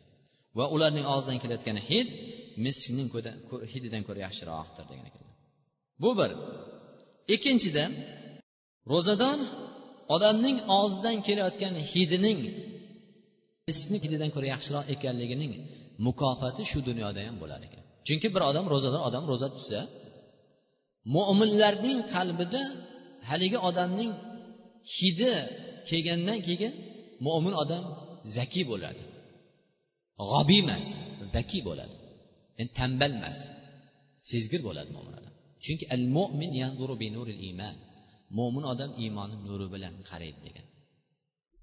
va 0.58 0.66
ularning 0.76 1.06
og'zidan 1.14 1.38
kelayotgan 1.44 1.78
hid 1.90 2.08
miskning 2.66 3.08
hididan 3.74 4.02
ko'ra 4.08 4.20
yaxshiroqdir 4.28 4.86
degan 4.92 5.06
ekanlar 5.10 5.36
bu 6.04 6.12
bir 6.20 6.32
ikkinchidan 7.36 7.92
ro'zador 8.92 9.40
odamning 10.16 10.58
og'zidan 10.80 11.18
kelayotgan 11.28 11.74
hidining 11.92 12.40
miskni 13.69 13.97
hididan 14.05 14.31
ko'ra 14.35 14.47
yaxshiroq 14.55 14.85
ekanligining 14.95 15.53
mukofoti 16.07 16.63
shu 16.71 16.79
dunyoda 16.89 17.21
ham 17.27 17.37
bo'lar 17.43 17.61
ekan. 17.69 17.83
Chunki 18.07 18.29
bir 18.35 18.43
odam 18.51 18.65
ro'zador 18.73 19.01
odam 19.09 19.25
ro'za 19.31 19.49
tutsa 19.55 19.81
mo'minlarning 21.17 21.99
qalbida 22.15 22.63
haligi 23.29 23.59
odamning 23.69 24.13
hidi 24.97 25.35
kelgandan 25.89 26.39
keyin 26.49 26.73
mo'min 27.27 27.55
odam 27.63 27.85
zaki 28.37 28.63
bo'ladi. 28.71 29.03
G'obiy 30.31 30.61
emas 30.65 30.87
zaki 31.35 31.59
bo'ladi. 31.69 31.95
Yani 32.59 32.71
tanbal 32.79 33.13
emas 33.19 33.39
sezgir 34.31 34.61
bo'ladi 34.69 34.91
mo'min 34.97 35.15
odam. 35.21 35.35
Chunki 35.65 35.85
al 35.95 36.05
mo'min 36.17 36.51
iymon 36.59 37.77
mo'min 38.39 38.65
odam 38.73 38.91
iymoni 39.03 39.37
nuri 39.49 39.67
bilan 39.75 39.95
qaraydi 40.11 40.41
degan. 40.47 40.67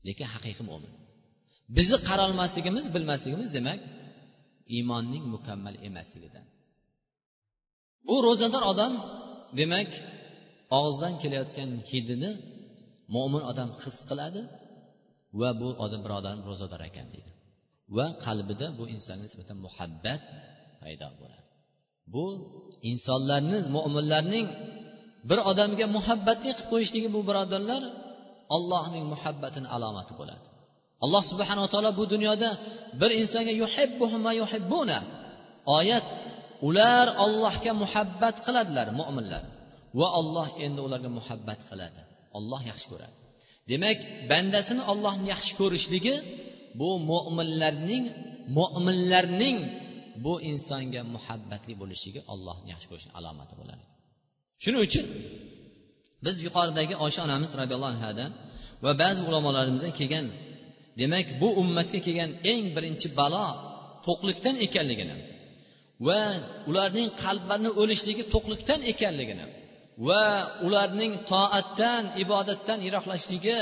Lekin 0.07 0.27
haqiqiy 0.33 0.65
mo'min 0.71 0.93
bizni 1.77 1.97
qarolmasligimiz 2.09 2.85
bilmasligimiz 2.95 3.49
demak 3.57 3.79
iymonning 4.75 5.23
mukammal 5.35 5.75
emasligidan 5.87 6.45
bu 8.07 8.15
ro'zador 8.27 8.63
odam 8.71 8.93
demak 9.59 9.89
og'izdan 10.77 11.13
kelayotgan 11.21 11.69
hidini 11.91 12.31
mo'min 13.15 13.43
odam 13.51 13.69
his 13.83 13.97
qiladi 14.09 14.41
va 15.39 15.49
bu 15.61 15.67
odam 15.85 16.01
birodar 16.05 16.35
ro'zador 16.49 16.81
ekan 16.89 17.07
deydi. 17.13 17.31
Va 17.97 18.07
qalbida 18.25 18.67
bu 18.79 18.83
insonga 18.95 19.23
nisbatan 19.27 19.57
muhabbat 19.65 20.21
paydo 20.81 21.07
bo'ladi. 21.19 21.47
Bu 22.13 22.25
insonlarni 22.91 23.57
mo'minlarning 23.75 24.47
bir 25.29 25.39
odamga 25.51 25.85
muhabbatli 25.97 26.49
qilib 26.57 26.67
qo'yishligi 26.71 27.09
bu 27.15 27.21
birodarlar 27.29 27.81
allohning 28.55 29.05
muhabbatini 29.13 29.67
alomati 29.75 30.13
bo'ladi. 30.19 30.45
Alloh 31.05 31.23
subhanava 31.31 31.67
taolo 31.73 31.91
bu 31.99 32.03
dunyoda 32.13 32.49
bir 33.01 33.11
insonga 33.21 33.53
yuhibbuhum 33.63 34.23
yuhibbuna. 34.41 34.99
Oyat 35.77 36.05
ular 36.67 37.07
ollohga 37.23 37.71
muhabbat 37.83 38.35
qiladilar 38.45 38.87
mo'minlar 38.99 39.43
va 39.99 40.07
olloh 40.19 40.47
endi 40.65 40.79
ularga 40.87 41.09
muhabbat 41.19 41.59
qiladi. 41.69 42.01
Olloh 42.37 42.61
yaxshi 42.71 42.87
ko'radi. 42.91 43.15
Demak 43.71 43.97
bandasini 44.31 44.83
ollohni 44.91 45.25
yaxshi 45.33 45.53
ko'rishligi 45.61 46.15
bu 46.79 46.89
mo'minlarning 47.11 48.05
mo'minlarning 48.57 49.57
bu 50.25 50.33
insonga 50.51 51.01
muhabbatli 51.15 51.73
bo'lishligi 51.81 52.21
ollohni 52.33 52.67
yaxshi 52.73 52.87
ko'rishni 52.91 53.11
alomati 53.19 53.53
bo'ladi. 53.59 53.83
Shuning 54.63 54.81
uchun 54.87 55.05
biz 56.25 56.35
yuqoridagi 56.47 56.93
oysha 57.05 57.21
onamiz 57.27 57.51
roziyallohu 57.59 57.93
anhudan 57.95 58.31
va 58.85 58.91
ba'zi 59.01 59.21
ulamolarimizdan 59.29 59.93
kelgan 59.99 60.25
demak 60.99 61.27
bu 61.41 61.49
ummatga 61.61 61.99
kelgan 62.05 62.31
eng 62.51 62.65
birinchi 62.75 63.07
balo 63.19 63.47
to'qlikdan 64.07 64.55
ekanligini 64.65 65.17
va 66.07 66.21
ularning 66.69 67.09
qalblarini 67.23 67.71
o'lishligi 67.81 68.23
to'qlikdan 68.33 68.79
ekanligini 68.91 69.45
va 70.07 70.23
ularning 70.67 71.13
toatdan 71.31 72.03
ibodatdan 72.23 72.79
yiroqlashishligi 72.87 73.59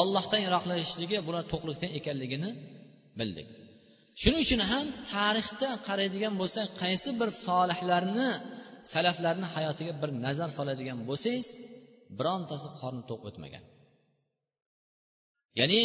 ollohdan 0.00 0.40
yiroqlashishligi 0.46 1.18
bular 1.26 1.44
to'qlikdan 1.52 1.90
ekanligini 1.98 2.50
bildik. 3.18 3.48
Shuning 4.20 4.40
uchun 4.46 4.60
ham 4.70 4.86
tarixda 5.12 5.68
qaraydigan 5.88 6.34
bo'lsak 6.40 6.66
qaysi 6.82 7.10
bir 7.20 7.28
solihlarni 7.46 8.30
salaflarni 8.92 9.46
hayotiga 9.54 9.92
bir 10.02 10.10
nazar 10.26 10.48
soladigan 10.58 10.98
bo'lsangiz 11.08 11.48
birontasi 12.18 12.68
qorni 12.80 13.02
to'q 13.10 13.20
o'tmagan. 13.28 13.64
Ya'ni 15.58 15.82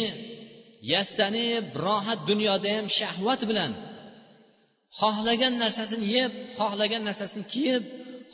yastanib 0.92 1.64
rohat 1.86 2.20
dunyoda 2.30 2.68
ham 2.76 2.86
shahvat 2.98 3.40
bilan 3.50 3.72
xohlagan 5.00 5.54
narsasini 5.62 6.06
yeb 6.16 6.32
xohlagan 6.58 7.02
narsasini 7.08 7.44
kiyib 7.52 7.84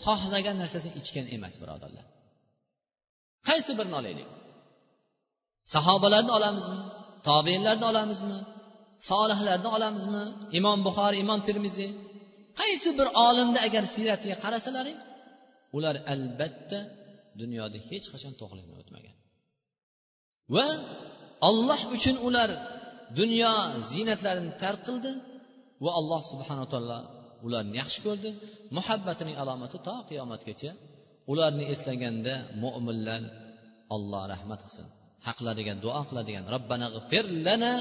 xohlagan 0.04 0.56
narsasini 0.62 0.94
ichgan 1.00 1.26
emas 1.36 1.54
birodarlar. 1.62 2.06
Qaysi 3.48 3.72
birini 3.78 3.96
olaylik? 4.00 4.28
Sahobalarni 5.74 6.32
olamizmi? 6.38 6.78
Tobeinlarni 7.28 7.84
olamizmi? 7.92 8.38
Solihlarni 9.10 9.68
olamizmi? 9.76 10.24
Imom 10.58 10.78
buxoriy 10.86 11.20
imom 11.24 11.40
termiziy 11.48 11.90
qaysi 12.60 12.90
bir 12.98 13.08
olimni 13.26 13.58
agar 13.66 13.84
siyratiga 13.94 14.36
qarasalaring 14.44 14.98
ular 15.76 15.96
albatta 16.14 16.78
dunyoda 17.40 17.78
hech 17.90 18.06
qachon 18.12 18.32
to'qlikni 18.40 18.74
o'tmagan 18.80 19.16
va 20.54 20.66
olloh 21.49 21.81
uchun 21.95 22.15
ular 22.27 22.49
dunyo 23.19 23.53
ziynatlarini 23.91 24.51
tark 24.63 24.79
qildi 24.87 25.11
va 25.83 25.91
alloh 25.99 26.21
subhanaa 26.31 26.67
taolo 26.73 26.99
ularni 27.45 27.73
yaxshi 27.81 27.99
ko'rdi 28.05 28.29
muhabbatining 28.77 29.35
alomati 29.41 29.77
to 29.87 29.95
qiyomatgacha 30.09 30.71
ularni 31.31 31.63
eslaganda 31.73 32.33
mo'minlar 32.63 33.21
olloh 33.95 34.23
rahmat 34.33 34.59
qilsin 34.65 34.87
haqlariga 35.27 35.73
duo 35.83 36.01
qiladigan 36.09 36.45
robbana 36.55 36.87
lana 37.47 37.73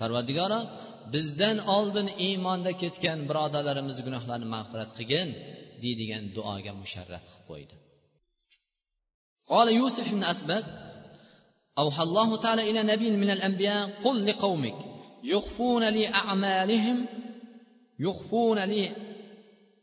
parvardigoro 0.00 0.60
bizdan 1.14 1.56
oldin 1.76 2.08
iymonda 2.26 2.72
ketgan 2.82 3.18
birodarlarimiz 3.28 3.98
gunohlarini 4.06 4.48
mag'firat 4.56 4.90
qilgin 4.98 5.28
deydigan 5.82 6.24
duoga 6.36 6.72
musharraf 6.82 7.24
qilib 7.28 7.46
qo'ydi 7.50 7.76
قال 9.52 9.68
يوسف 9.80 10.06
بن 10.16 10.24
أسبد 10.34 10.64
أوحى 11.78 12.02
الله 12.02 12.42
تعالى 12.42 12.70
إلى 12.70 12.82
نبي 12.82 13.10
من 13.10 13.30
الأنبياء 13.30 14.00
قل 14.04 14.26
لقومك 14.26 14.74
يخفون 15.24 15.88
لي 15.88 16.08
أعمالهم 16.08 17.06
يخفون 18.00 18.58
لي 18.58 18.96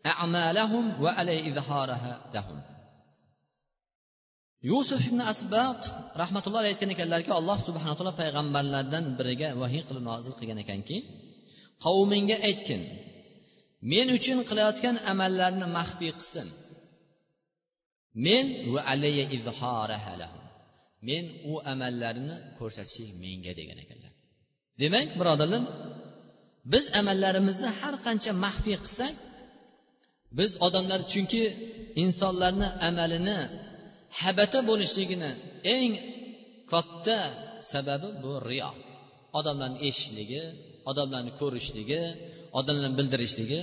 أعمالهم 0.05 1.03
وعلي 1.03 1.49
إظهارها 1.49 2.31
لهم 2.33 2.61
yusuf 4.61 5.01
ibn 5.09 5.21
asbat 5.33 5.81
rahmatulloh 6.21 6.61
aytgan 6.65 6.89
ekanlarki 6.95 7.31
alloh 7.39 7.57
subhana 7.67 7.93
taolo 7.97 8.13
payg'ambarlardan 8.21 9.05
biriga 9.19 9.47
vahiy 9.61 9.83
qilib 9.87 10.03
nozil 10.11 10.33
qilgan 10.39 10.59
ekanki 10.65 10.97
qavmingga 11.85 12.37
aytgin 12.47 12.81
men 13.91 14.07
uchun 14.17 14.39
qilayotgan 14.49 14.95
amallarni 15.11 15.67
maxfiy 15.77 16.11
qilsin 16.17 16.47
men 18.25 18.45
va 18.73 18.81
alayya 18.93 19.25
men 21.08 21.24
u 21.52 21.54
amallarni 21.72 22.36
ko'rsatishing 22.58 23.10
menga 23.24 23.52
degan 23.60 23.78
ekanlar. 23.84 24.12
Demak 24.82 25.08
birodarlar 25.20 25.62
biz 26.72 26.84
amallarimizni 27.00 27.68
har 27.80 27.94
qancha 28.06 28.32
maxfiy 28.44 28.76
qilsak 28.84 29.14
biz 30.38 30.50
odamlar 30.66 31.00
chunki 31.12 31.42
insonlarni 32.04 32.68
amalini 32.88 33.38
habata 34.20 34.58
bo'lishligini 34.70 35.30
eng 35.76 35.92
katta 36.72 37.18
sababi 37.72 38.08
bu 38.22 38.32
riyo. 38.48 38.70
Odamlarni 39.38 39.78
eshitishligi 39.88 40.42
odamlarni 40.90 41.32
ko'rishligi 41.40 42.02
odamlarni 42.58 42.96
bildirishligi. 43.00 43.60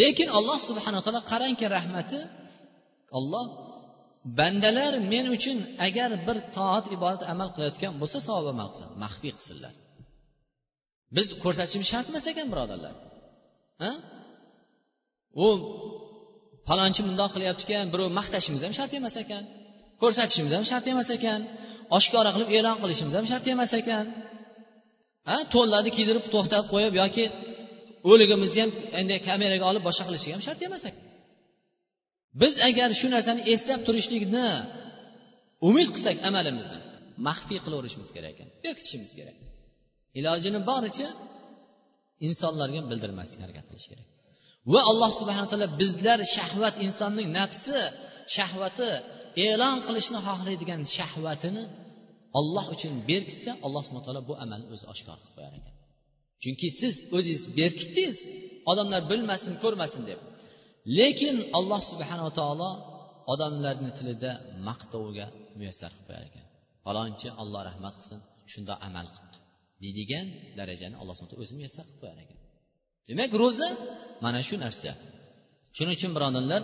Lekin 0.00 0.28
alloh 0.38 0.58
subhanaa 0.68 1.02
taolo 1.04 1.22
qarangki 1.32 1.66
rahmati 1.76 2.20
olloh 3.18 3.44
bandalar 4.38 4.92
men 5.12 5.26
uchun 5.36 5.58
agar 5.86 6.10
bir 6.26 6.36
toat 6.56 6.86
ibodat 6.96 7.22
amal 7.32 7.48
qilayotgan 7.54 7.92
bo'lsa 8.00 8.18
savob 8.26 8.46
amal 8.54 8.68
qilsin 8.72 8.88
maxfiy 9.04 9.32
qilsinlar. 9.36 9.74
Biz 11.16 11.26
ko'rsatishimiz 11.44 11.88
shart 11.92 12.06
emas 12.12 12.24
ekan 12.32 12.46
birodarlar. 12.52 12.94
U 15.44 15.46
falonchi 16.68 17.00
bundoq 17.08 17.30
qilyapti 17.34 17.62
ekan 17.66 17.86
birov 17.92 18.08
maqtashimiz 18.18 18.60
ham 18.66 18.74
shart 18.78 18.92
emas 19.00 19.14
ekan. 19.22 19.42
Ko'rsatishimiz 20.02 20.52
ham 20.56 20.64
shart 20.70 20.86
emas 20.92 21.08
ekan. 21.16 21.40
Oshkora 21.96 22.30
qilib 22.34 22.50
e'lon 22.58 22.76
qilishimiz 22.82 23.14
ham 23.18 23.26
shart 23.30 23.46
emas 23.54 23.72
ekan. 23.80 24.04
Ha? 25.28 25.36
To'llarni 25.54 25.90
kiydirib 25.96 26.24
to'xtatib 26.34 26.68
qo'yib 26.74 26.94
yoki 27.02 27.24
o'ligimizni 28.10 28.60
ham 28.64 28.70
endi 29.00 29.14
kameraga 29.28 29.64
olib 29.70 29.82
boshqa 29.88 30.04
qilishlik 30.08 30.32
ham 30.36 30.42
shart 30.46 30.60
emas 30.68 30.82
ekan. 30.90 31.01
Biz 32.40 32.54
agar 32.68 32.90
shu 33.00 33.06
narsani 33.14 33.42
eslab 33.54 33.80
turishlikni 33.86 34.48
umid 35.68 35.88
qilsak 35.94 36.16
amalimizni 36.28 36.80
maxfiy 37.28 37.58
qilaverishimiz 37.64 38.10
kerak 38.16 38.30
ekan 38.34 38.48
berkitishimiz 38.64 39.12
kerak. 39.18 39.36
Ilojini 40.18 40.60
boricha 40.70 41.08
insonlarga 42.26 42.80
bildirmaslikka 42.90 43.42
harakat 43.46 43.64
qilish 43.70 43.88
kerak. 43.92 44.06
Va 44.72 44.80
alloh 44.90 45.10
subhana 45.20 45.46
taolo 45.52 45.68
bizlar 45.80 46.18
shahvat 46.36 46.74
insonning 46.86 47.28
nafsi 47.38 47.78
shahvati 48.36 48.90
e'lon 49.46 49.76
qilishni 49.86 50.18
xohlaydigan 50.26 50.80
shahvatini 50.96 51.64
olloh 52.38 52.66
uchun 52.74 52.92
berkitsa 53.10 53.50
alloh 53.66 53.82
subhana 53.86 54.04
taolo 54.08 54.22
bu 54.30 54.34
amalni 54.44 54.66
o'zi 54.74 54.84
oshkor 54.92 55.16
qilib 55.20 55.34
qo'yar 55.36 55.52
ekan. 55.60 55.74
Chunki 56.42 56.68
siz 56.80 56.94
o'zingiz 57.16 57.42
berkitdingiz 57.60 58.18
odamlar 58.70 59.00
bilmasin 59.10 59.54
ko'rmasin 59.62 60.02
deb. 60.10 60.20
Lekin 60.98 61.36
alloh 61.58 61.80
subhanava 61.90 62.32
taolo 62.40 62.70
odamlarni 63.32 63.90
tilida 63.98 64.32
maqtovga 64.68 65.26
muyassar 65.58 65.90
qilib 65.94 66.06
qo'yar 66.08 66.24
ekan. 66.30 66.44
Falonchi 66.84 67.28
alloh 67.42 67.60
rahmat 67.70 67.94
qilsin 67.98 68.20
shundoq 68.52 68.78
amal 68.88 69.06
qilibdi. 69.14 69.38
Deydigan 69.82 70.26
darajani 70.58 70.96
alloh 71.00 71.14
subhana 71.18 71.36
o'zi 71.42 71.52
muyassar 71.58 71.84
qilib 71.88 72.00
qo'yar 72.02 72.18
ekan. 72.24 72.38
Demak 73.08 73.30
ro'za 73.42 73.68
mana 74.24 74.40
shu 74.48 74.54
narsa. 74.64 74.90
Shuning 75.76 75.94
uchun 75.98 76.12
birodarlar 76.16 76.62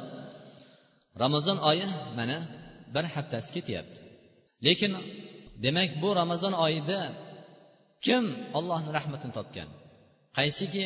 ramazon 1.22 1.58
oyi 1.70 1.86
mana 2.18 2.36
bir 2.94 3.04
haftasi 3.14 3.50
ketyapti. 3.56 3.98
Lekin 4.66 4.92
demak 5.64 5.90
bu 6.02 6.08
ramazon 6.20 6.54
oyida 6.66 7.00
kim 8.04 8.24
ollohni 8.58 8.90
rahmatini 8.98 9.32
topgan? 9.38 9.68
Qaysiki 10.38 10.84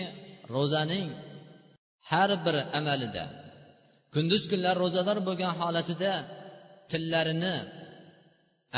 ro'zaning 0.54 1.06
har 2.10 2.30
bir 2.44 2.56
amalida. 2.78 3.24
Kunduz 4.14 4.42
kunlar 4.50 4.74
ro'zador 4.84 5.18
bo'lgan 5.28 5.52
holatida 5.60 6.12
tillarini 6.90 7.54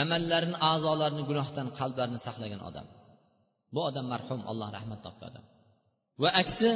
amallarini 0.02 0.56
a'zolarini 0.70 1.22
gunohdan 1.30 1.66
qalblarini 1.78 2.20
saqlagan 2.26 2.60
odam. 2.68 2.86
Bu 3.74 3.80
odam 3.88 4.06
marhum 4.12 4.40
alloh 4.50 4.68
rahmat 4.76 5.00
topgan 5.06 5.28
odam 5.32 5.44
va 6.22 6.28
aksi 6.42 6.70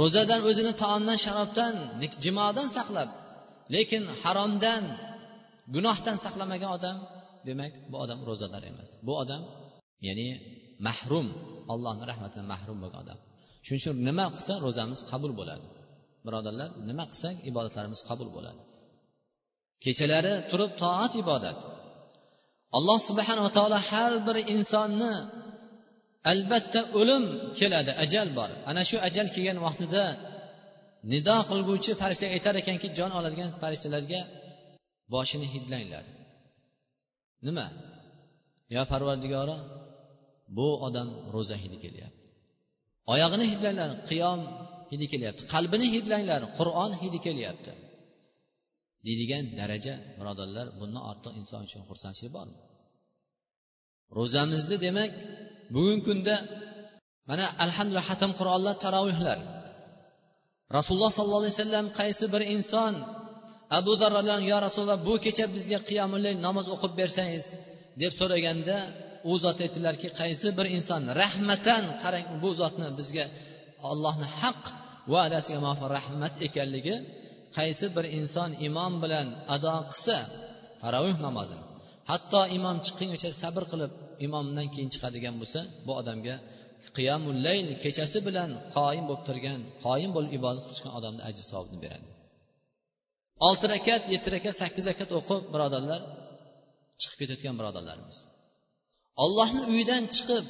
ro'zadan 0.00 0.40
o'zini 0.48 0.72
taomdan 0.82 1.18
sharobdan 1.24 1.74
jimodan 2.24 2.68
saqlab 2.76 3.10
lekin 3.74 4.02
haromdan 4.22 4.82
gunohdan 5.74 6.16
saqlamagan 6.24 6.70
odam 6.78 6.96
demak 7.48 7.72
bu 7.90 7.96
odam 8.04 8.18
ro'zador 8.28 8.62
emas. 8.70 8.90
Bu 9.06 9.12
odam 9.22 9.42
ya'ni 10.06 10.28
mahrum 10.86 11.26
allohni 11.72 12.04
rahmatidan 12.10 12.46
mahrum 12.54 12.76
bo'lgan 12.82 13.00
odam. 13.04 13.18
Shuning 13.66 13.80
uchun 13.82 13.96
nima 14.08 14.26
qilsa 14.34 14.52
ro'zamiz 14.64 15.00
qabul 15.10 15.32
bo'ladi. 15.40 15.66
Birodarlar 16.26 16.68
nima 16.88 17.04
qilsak 17.10 17.34
ibodatlarimiz 17.50 18.00
qabul 18.08 18.28
bo'ladi. 18.36 18.60
Kechalari 19.84 20.34
turib 20.50 20.70
toat 20.82 21.12
ibodat. 21.22 21.58
Alloh 22.76 22.98
subhanava 23.08 23.50
taolo 23.56 23.78
har 23.90 24.12
bir 24.26 24.36
insonni 24.54 25.14
albatta 26.32 26.80
o'lim 27.00 27.24
keladi 27.58 27.92
ajal 28.04 28.28
bor. 28.38 28.50
Ana 28.70 28.82
shu 28.88 28.96
ajal 29.08 29.26
kelgan 29.34 29.58
vaqtida 29.66 30.04
nido 31.12 31.36
qilguvchi 31.50 31.92
farishta 32.00 32.26
aytar 32.36 32.54
ekanki 32.62 32.88
jon 32.98 33.10
oladigan 33.18 33.50
farishtalarga 33.62 34.20
boshini 35.14 35.46
hidlanglar. 35.54 36.04
Nima? 37.46 37.66
Yo 38.74 38.82
parvardigoro 38.92 39.56
bu 40.56 40.68
odam 40.86 41.08
ro'za 41.34 41.56
hidi 41.62 41.78
kelyapti. 41.84 42.21
Oyog'ini 43.12 43.46
hidlanglar 43.52 43.90
qiyom 44.10 44.40
hidi 44.92 45.06
kelyapti 45.12 45.42
qalbini 45.54 45.86
hidlanglar 45.94 46.40
qur'on 46.58 46.90
hidi 47.02 47.18
kelyapti. 47.26 47.72
Deydigan 49.06 49.44
daraja 49.60 49.94
birodarlar 50.18 50.66
bundan 50.80 51.02
ortiq 51.10 51.32
inson 51.40 51.60
uchun 51.66 51.82
xursandchilik 51.88 52.32
bormi? 52.38 52.58
Ro'zamizni 54.18 54.76
demak 54.86 55.10
bugungi 55.74 56.02
kunda 56.08 56.34
mana 57.30 57.44
alhamdulillah 57.64 58.06
hatam 58.12 58.32
qur'onlar 58.38 58.74
tarovihlar. 58.84 59.38
Rasululloh 60.76 61.12
sollallohu 61.18 61.42
alayhi 61.44 61.56
vasallam 61.58 61.86
qaysi 62.00 62.24
bir 62.34 62.42
inson 62.54 62.94
abu 63.78 63.92
darrodan 64.02 64.40
yo 64.50 64.56
rasululloh 64.66 65.00
bu 65.08 65.14
kecha 65.24 65.44
bizga 65.56 65.78
qiyomulay 65.88 66.34
namoz 66.46 66.66
o'qib 66.74 66.92
bersangiz 67.00 67.46
deb 68.00 68.12
so'raganda 68.20 68.76
u 69.30 69.32
zot 69.44 69.58
aytdilarki 69.64 70.08
qaysi 70.20 70.48
bir 70.58 70.66
inson 70.76 71.02
rahmatan 71.22 71.84
qarang 72.02 72.26
bu 72.42 72.50
zotni 72.60 72.88
bizga 72.98 73.24
ollohni 73.90 74.28
haq 74.40 74.62
va'dasiga 75.12 75.58
muvofiq 75.64 75.88
rahmat 75.98 76.34
ekanligi 76.46 76.94
qaysi 77.58 77.86
bir 77.96 78.04
inson 78.18 78.50
imom 78.68 78.92
bilan 79.02 79.26
ado 79.54 79.74
qilsa 79.90 80.16
taravih 80.82 81.16
namozini 81.26 81.64
hatto 82.10 82.40
imom 82.58 82.76
chiqqungacha 82.86 83.30
sabr 83.42 83.62
qilib 83.72 83.92
imomdan 84.26 84.66
keyin 84.74 84.90
chiqadigan 84.94 85.34
bo'lsa 85.40 85.60
bu 85.86 85.92
odamga 86.00 86.34
qiyamul 86.96 87.38
layl 87.46 87.66
kechasi 87.84 88.18
bilan 88.28 88.50
qoyim 88.76 89.04
bo'lib 89.08 89.24
turgan 89.28 89.60
qoyim 89.84 90.10
bo'lib 90.16 90.32
ibodat 90.38 90.64
qilgan 90.70 90.92
odamni 90.98 91.22
ajr 91.28 91.44
savobini 91.50 91.80
beradi. 91.84 92.06
Olti 93.48 93.66
rakat 93.74 94.02
yetti 94.14 94.28
rakat 94.36 94.54
sakkiz 94.62 94.84
rakat 94.90 95.10
o'qib 95.18 95.42
birodarlar 95.54 96.00
chiqib 97.00 97.18
ketayotgan 97.20 97.54
birodarlarimiz. 97.60 98.16
Ollohni 99.24 99.62
uyidan 99.72 100.02
chiqib 100.14 100.44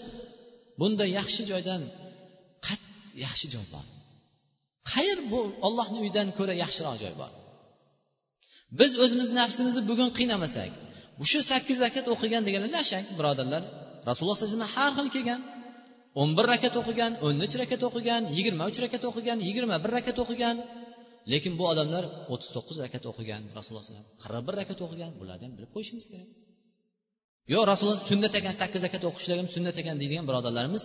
bunday 0.80 1.08
yaxshi 1.18 1.42
joydan 1.50 1.82
qat 2.66 2.82
yaxshi 3.24 3.46
joy 3.54 3.66
bor. 3.74 3.84
Qayer 4.92 5.18
bu 5.30 5.40
ollohni 5.66 5.98
uyidan 6.04 6.28
ko'ra 6.38 6.54
yaxshiroq 6.64 6.96
joy 7.02 7.14
bor. 7.22 7.32
Biz 8.80 8.92
o'zimizni 9.04 9.36
nafsimizni 9.42 9.82
bugun 9.90 10.10
qiynamasak 10.18 10.70
shu 11.30 11.40
sakkiz 11.50 11.78
rakat 11.86 12.06
o'qigan 12.14 12.42
deganlar 12.46 12.70
yashang 12.80 13.04
birodarlar. 13.18 13.62
Rasululloh 14.08 14.36
sallallohu 14.36 14.56
alayhi 14.56 14.66
vasallam 14.66 14.76
har 14.78 14.90
xil 14.98 15.08
kelgan 15.16 15.40
o'n 16.20 16.30
bir 16.38 16.46
rakat 16.52 16.74
o'qigan 16.80 17.12
o'n 17.26 17.34
uch 17.46 17.54
rakat 17.62 17.82
o'qigan 17.88 18.22
yigirma 18.36 18.64
uch 18.70 18.78
rakat 18.84 19.02
o'qigan 19.10 19.38
yigirma 19.48 19.76
bir 19.84 19.90
rakat 19.98 20.18
o'qigan. 20.24 20.56
Lekin 21.32 21.52
bu 21.60 21.64
odamlar 21.72 22.04
o'ttiz 22.32 22.50
to'qqiz 22.56 22.76
rakat 22.84 23.04
o'qigan 23.10 23.42
rasululloh 23.56 23.82
alayhi 23.82 23.94
vasallam 23.94 24.08
qirq 24.22 24.42
bir 24.46 24.54
rakat 24.60 24.78
o'qigan 24.86 25.10
bularni 25.20 25.44
ham 25.46 25.52
bilib 25.56 25.70
qo'yishimiz 25.74 26.06
kerak. 26.12 26.28
Yo 27.53 27.59
rasululloh 27.70 28.01
sunnat 28.11 28.32
ekan 28.40 28.55
sakkiz 28.61 28.80
rakat 28.86 29.03
o'qishligim 29.11 29.49
sunnat 29.55 29.76
ekan 29.82 29.97
deydigan 30.01 30.24
birodarlarimiz 30.30 30.84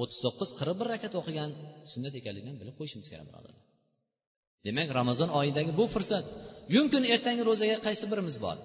o'ttiz 0.00 0.18
to'qqiz 0.24 0.50
qirq 0.58 0.74
bir 0.80 0.86
rakat 0.94 1.12
o'qigan 1.20 1.50
sunnat 1.92 2.14
ekanligini 2.20 2.56
bilib 2.60 2.74
qo'yishimiz 2.78 3.06
kerak 3.12 3.26
birodarlar. 3.30 3.64
Demak 4.66 4.88
ramazon 5.00 5.28
oyidagi 5.38 5.72
bu 5.80 5.84
fursat. 5.94 6.24
Yumkin 6.74 7.02
ertangi 7.14 7.42
ro'zaga 7.50 7.76
qaysi 7.86 8.04
birimiz 8.12 8.36
bor? 8.44 8.56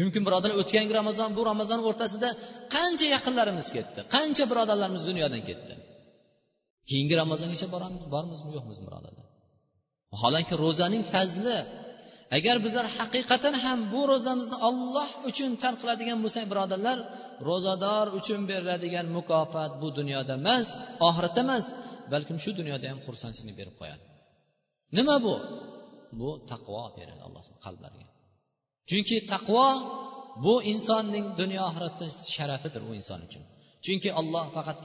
Yumkin 0.00 0.22
birodarlar 0.26 0.56
o'tgangi 0.62 0.92
ramazon 1.00 1.30
bu 1.38 1.42
ramazon 1.50 1.80
o'rtasida 1.88 2.28
qancha 2.74 3.06
yaqinlarimiz 3.16 3.66
ketdi 3.76 4.00
qancha 4.14 4.44
birodarlarimiz 4.50 5.02
dunyodan 5.10 5.42
ketdi? 5.48 5.74
Keyingi 6.90 7.14
ramazongacha 7.22 7.66
boramiz 7.74 8.02
bormizmi 8.14 8.50
yo'qmizmi 8.56 8.84
birodarlar? 8.88 9.26
Vaholanki 10.12 10.54
ro'zaning 10.64 11.02
fazli 11.14 11.56
agar 12.36 12.56
bizlar 12.66 12.86
haqiqatan 12.98 13.54
ham 13.64 13.78
bu 13.92 14.00
ro'zamizni 14.12 14.56
olloh 14.68 15.08
uchun 15.30 15.50
tark 15.62 15.78
qiladigan 15.82 16.18
bo'lsak 16.24 16.44
birodarlar 16.52 16.98
ro'zador 17.48 18.06
uchun 18.18 18.40
beriladigan 18.50 19.06
mukofot 19.16 19.72
bu 19.82 19.88
dunyoda 19.98 20.34
emas 20.42 20.68
oxiratda 21.08 21.40
emas 21.46 21.64
balkim 22.12 22.36
shu 22.44 22.50
dunyoda 22.60 22.86
ham 22.92 22.98
xursandchilik 23.06 23.54
berib 23.60 23.74
qo'yadi. 23.80 24.04
Nima 24.96 25.16
bu? 25.26 25.34
Bu 26.20 26.30
taqvo 26.50 26.82
beradi 26.98 27.22
alloh 27.28 27.44
qalblarga 27.66 28.06
chunki 28.90 29.16
taqvo 29.32 29.68
bu 30.44 30.54
insonning 30.72 31.26
dunyo 31.40 31.60
oxiratda 31.70 32.06
sharafidir 32.34 32.82
u 32.88 32.90
inson 33.00 33.20
uchun. 33.28 33.44
Chunki 33.84 34.10
olloh 34.20 34.46
faqat 34.56 34.78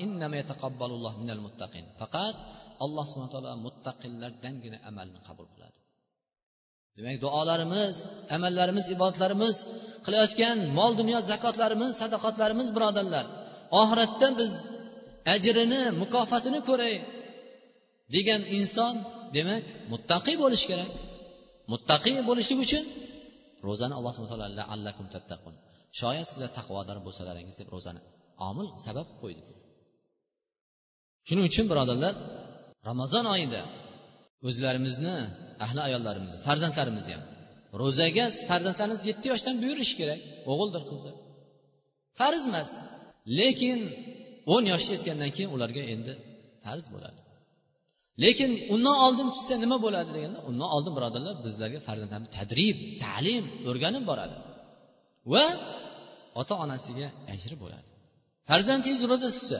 faqat 2.01 2.35
alloh 2.85 3.05
subhana 3.09 3.31
taolo 3.33 3.51
muttaqillardangina 3.65 4.77
amalni 4.89 5.19
qabul 5.27 5.47
qiladi. 5.53 5.72
Demak 6.97 7.17
duolarimiz 7.23 7.95
amallarimiz 8.35 8.85
ibodatlarimiz 8.95 9.55
qilayotgan 10.05 10.57
mol 10.77 10.91
dunyo 10.99 11.19
zakotlarimiz 11.31 11.91
sadoqatlarimiz 12.01 12.67
birodarlar 12.75 13.25
oxiratda 13.81 14.27
biz 14.39 14.51
ajrini 15.33 15.81
mukofotini 16.01 16.59
ko'ray 16.69 16.95
degan 18.15 18.41
inson 18.57 18.93
demak 19.35 19.63
muttaqiy 19.91 20.35
bo'lishi 20.43 20.65
kerak. 20.71 20.91
Muttaqiy 21.71 22.17
bo'lishlik 22.29 22.59
uchun 22.65 22.83
ro'zani 23.67 23.93
alloh 23.99 24.11
subhana 24.15 24.47
taolo 24.59 25.09
tattaqun. 25.15 25.55
Shoyat 25.99 26.27
sizlar 26.31 26.51
taqvodor 26.57 26.97
bo'lsalaringiz 27.05 27.55
deb 27.61 27.69
ro'zani 27.75 28.01
omil 28.49 28.67
sabab 28.85 29.07
qo'ydi. 29.21 29.41
Shuning 31.27 31.45
uchun 31.51 31.65
birodarlar 31.71 32.13
ramazon 32.89 33.25
oyida 33.35 33.61
o'zlarimizni 34.47 35.15
ahli 35.65 35.81
ayollarimizni 35.87 36.39
farzandlarimizni 36.47 37.13
ham. 37.15 37.23
Ro'zaga 37.81 38.25
farzandlarimiz 38.49 39.01
yetti 39.09 39.25
yoshdan 39.33 39.55
buyurish 39.63 39.93
kerak 39.99 40.19
o'g'ildir 40.51 40.83
qizdir. 40.89 41.13
Farz 42.19 42.43
emas 42.49 42.69
lekin 43.39 43.79
o'n 44.53 44.63
yoshga 44.73 44.91
yetgandan 44.95 45.31
keyin 45.35 45.51
ularga 45.55 45.83
endi 45.93 46.13
farz 46.65 46.85
bo'ladi. 46.95 47.19
Lekin 48.23 48.51
undan 48.73 48.95
oldin 49.05 49.27
tutsa 49.35 49.53
nima 49.63 49.77
bo'ladi 49.85 50.09
deganda 50.17 50.39
undan 50.49 50.69
oldin 50.75 50.93
birodarlar 50.97 51.35
bizlarga 51.45 51.79
farzandlarni 51.87 52.29
tadrib 52.37 52.77
ta'lim 53.05 53.43
o'rganib 53.69 54.03
boradi. 54.11 54.35
Va 55.31 55.45
ota 56.41 56.53
onasiga 56.65 57.07
ajri 57.33 57.55
bo'ladi. 57.63 57.89
Farzandingiz 58.49 59.01
ro'za 59.11 59.29
tutsa 59.35 59.59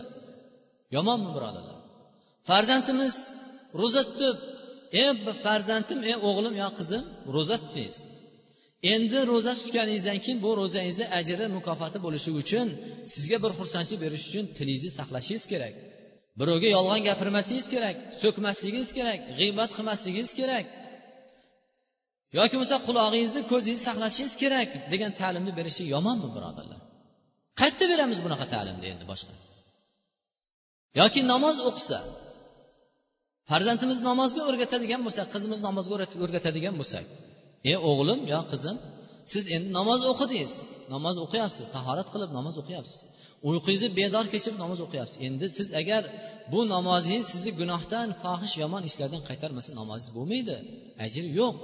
yomonmi 0.95 1.29
birodarlar? 1.37 1.77
Farzandimiz 2.49 3.15
ro'za 3.81 4.01
tutib 4.09 4.35
ey 5.01 5.09
farzandim 5.45 5.99
ey 6.09 6.15
o'g'lim 6.29 6.55
yo 6.63 6.69
qizim 6.79 7.03
ro'za 7.35 7.57
tutdingiz. 7.63 7.97
Endi 8.93 9.19
ro'za 9.31 9.53
tutganingizdan 9.61 10.17
keyin 10.23 10.39
bu 10.45 10.49
ro'zangizni 10.61 11.05
ajri 11.19 11.45
mukofoti 11.57 11.97
bo'lishi 12.05 12.31
uchun 12.41 12.67
sizga 13.13 13.37
bir 13.43 13.51
xursandchilik 13.59 13.99
berish 14.05 14.25
uchun 14.29 14.45
tilingizni 14.57 14.91
saqlashingiz 14.99 15.45
kerak. 15.51 15.73
Birovga 16.39 16.69
yolg'on 16.77 17.01
gapirmasligingiz 17.09 17.67
kerak 17.73 17.95
so'kmasligingiz 18.21 18.89
kerak 18.97 19.19
g'iybat 19.39 19.69
qilmasligingiz 19.77 20.31
kerak. 20.39 20.65
Yoki 22.37 22.55
bo'lmasa 22.57 22.77
qulog'ingizni 22.87 23.41
ko'zingizni 23.51 23.85
saqlashingiz 23.89 24.35
kerak 24.43 24.69
degan 24.93 25.11
ta'limni 25.21 25.51
berishi 25.59 25.83
yomonmi 25.93 26.29
birodarlar? 26.35 26.79
Qayerda 27.59 27.85
beramiz 27.93 28.19
bunaqa 28.25 28.45
ta'limni 28.53 28.85
endi 28.93 29.05
boshqa? 29.11 29.33
Yoki 30.99 31.21
namoz 31.31 31.57
o'qisa 31.69 31.99
farzandimiz 33.49 33.99
namozga 34.09 34.41
o'rgatadigan 34.49 35.01
bo'lsak 35.05 35.27
qizimiz 35.33 35.59
namozga 35.67 35.93
o'rgatadigan 36.25 36.75
bo'lsak 36.81 37.05
ey 37.69 37.77
o'g'lim 37.89 38.19
yo 38.33 38.39
qizim 38.51 38.75
siz 39.33 39.43
endi 39.55 39.69
namoz 39.79 39.99
o'qidingiz 40.11 40.53
namoz 40.93 41.15
o'qiyapsiz 41.25 41.65
tahorat 41.75 42.07
qilib 42.13 42.31
namoz 42.37 42.55
o'qiyapsiz. 42.61 42.99
Uyqungizni 43.49 43.89
bedor 43.99 44.25
kechirib 44.33 44.57
namoz 44.63 44.79
o'qiyapsiz. 44.85 45.17
Endi 45.27 45.47
siz 45.57 45.67
agar 45.81 46.03
bu 46.51 46.59
namozingiz 46.73 47.25
sizni 47.33 47.51
gunohdan 47.61 48.07
fohish 48.23 48.55
yomon 48.63 48.83
ishlardan 48.89 49.21
qaytarmasa 49.29 49.69
namozingiz 49.79 50.11
bo'lmaydi 50.17 50.55
ajri 51.05 51.27
yo'q 51.39 51.55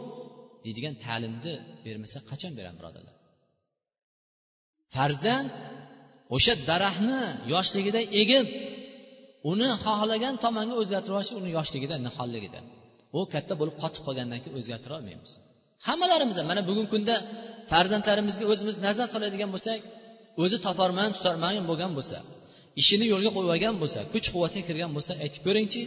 deydigan 0.66 0.96
ta'limni 1.06 1.54
bermasa 1.86 2.18
qachon 2.30 2.52
beramiz 2.60 2.80
birodarlar? 2.80 3.16
Farzand 4.96 5.48
o'sha 6.36 6.54
daraxtni 6.70 7.22
yoshligida 7.54 8.02
egib 8.22 8.46
uni 9.52 9.70
xohlagan 9.84 10.36
tomonga 10.44 10.76
o'zgartirib 10.82 11.14
yuborish 11.14 11.32
uni 11.40 11.50
yoshligida 11.58 11.96
niholligida 12.08 12.60
u 13.18 13.20
katta 13.34 13.54
bo'lib 13.60 13.76
qotib 13.82 14.02
qolgandan 14.08 14.40
keyin 14.44 14.56
o'zgartira 14.60 14.94
olmaymiz. 15.00 15.32
Hammalarimiz 15.88 16.36
ham 16.40 16.48
mana 16.52 16.62
bugungi 16.70 16.92
kunda 16.96 17.16
farzandlarimizga 17.72 18.46
o'zimiz 18.52 18.76
nazar 18.86 19.08
soladigan 19.14 19.50
bo'lsak 19.56 19.80
o'zi 20.44 20.58
toparman 20.66 21.10
tutarman 21.16 21.54
bo'lgan 21.70 21.92
bo'lsa 21.98 22.18
ishini 22.82 23.06
yo'lga 23.14 23.30
qo'yib 23.36 23.52
olgan 23.54 23.76
bo'lsa 23.82 24.00
kuch 24.14 24.28
quvvatga 24.34 24.62
kirgan 24.68 24.92
bo'lsa 24.96 25.12
aytib 25.24 25.42
ko'ringchi 25.48 25.82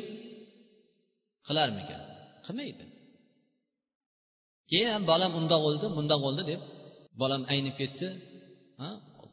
qilarmikan? 1.48 2.00
Qilmaydi. 2.46 2.84
Keyin 4.70 4.88
ham 4.94 5.02
bolam 5.10 5.32
undoq 5.40 5.60
bo'ldi 5.66 5.86
bundoq 5.98 6.20
bo'ldi 6.26 6.42
deb 6.50 6.60
bolam 7.20 7.42
aynib 7.52 7.74
ketdi 7.80 8.06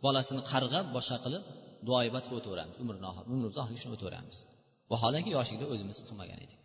bolasini 0.05 0.41
qarg'ab 0.51 0.85
boshqa 0.95 1.17
qilib 1.25 1.43
duoibat 1.87 2.23
qilib 2.27 2.39
o'taveramiz. 2.41 2.75
Umr 2.83 2.93
umrimizni 3.31 3.59
oxiriga 3.63 3.81
shuni 3.83 3.93
o'taveramiz. 3.97 4.37
Vaholanki 4.91 5.29
yoshlikda 5.37 5.65
o'zimiz 5.73 5.97
qilmagan 6.07 6.39
edik. 6.45 6.59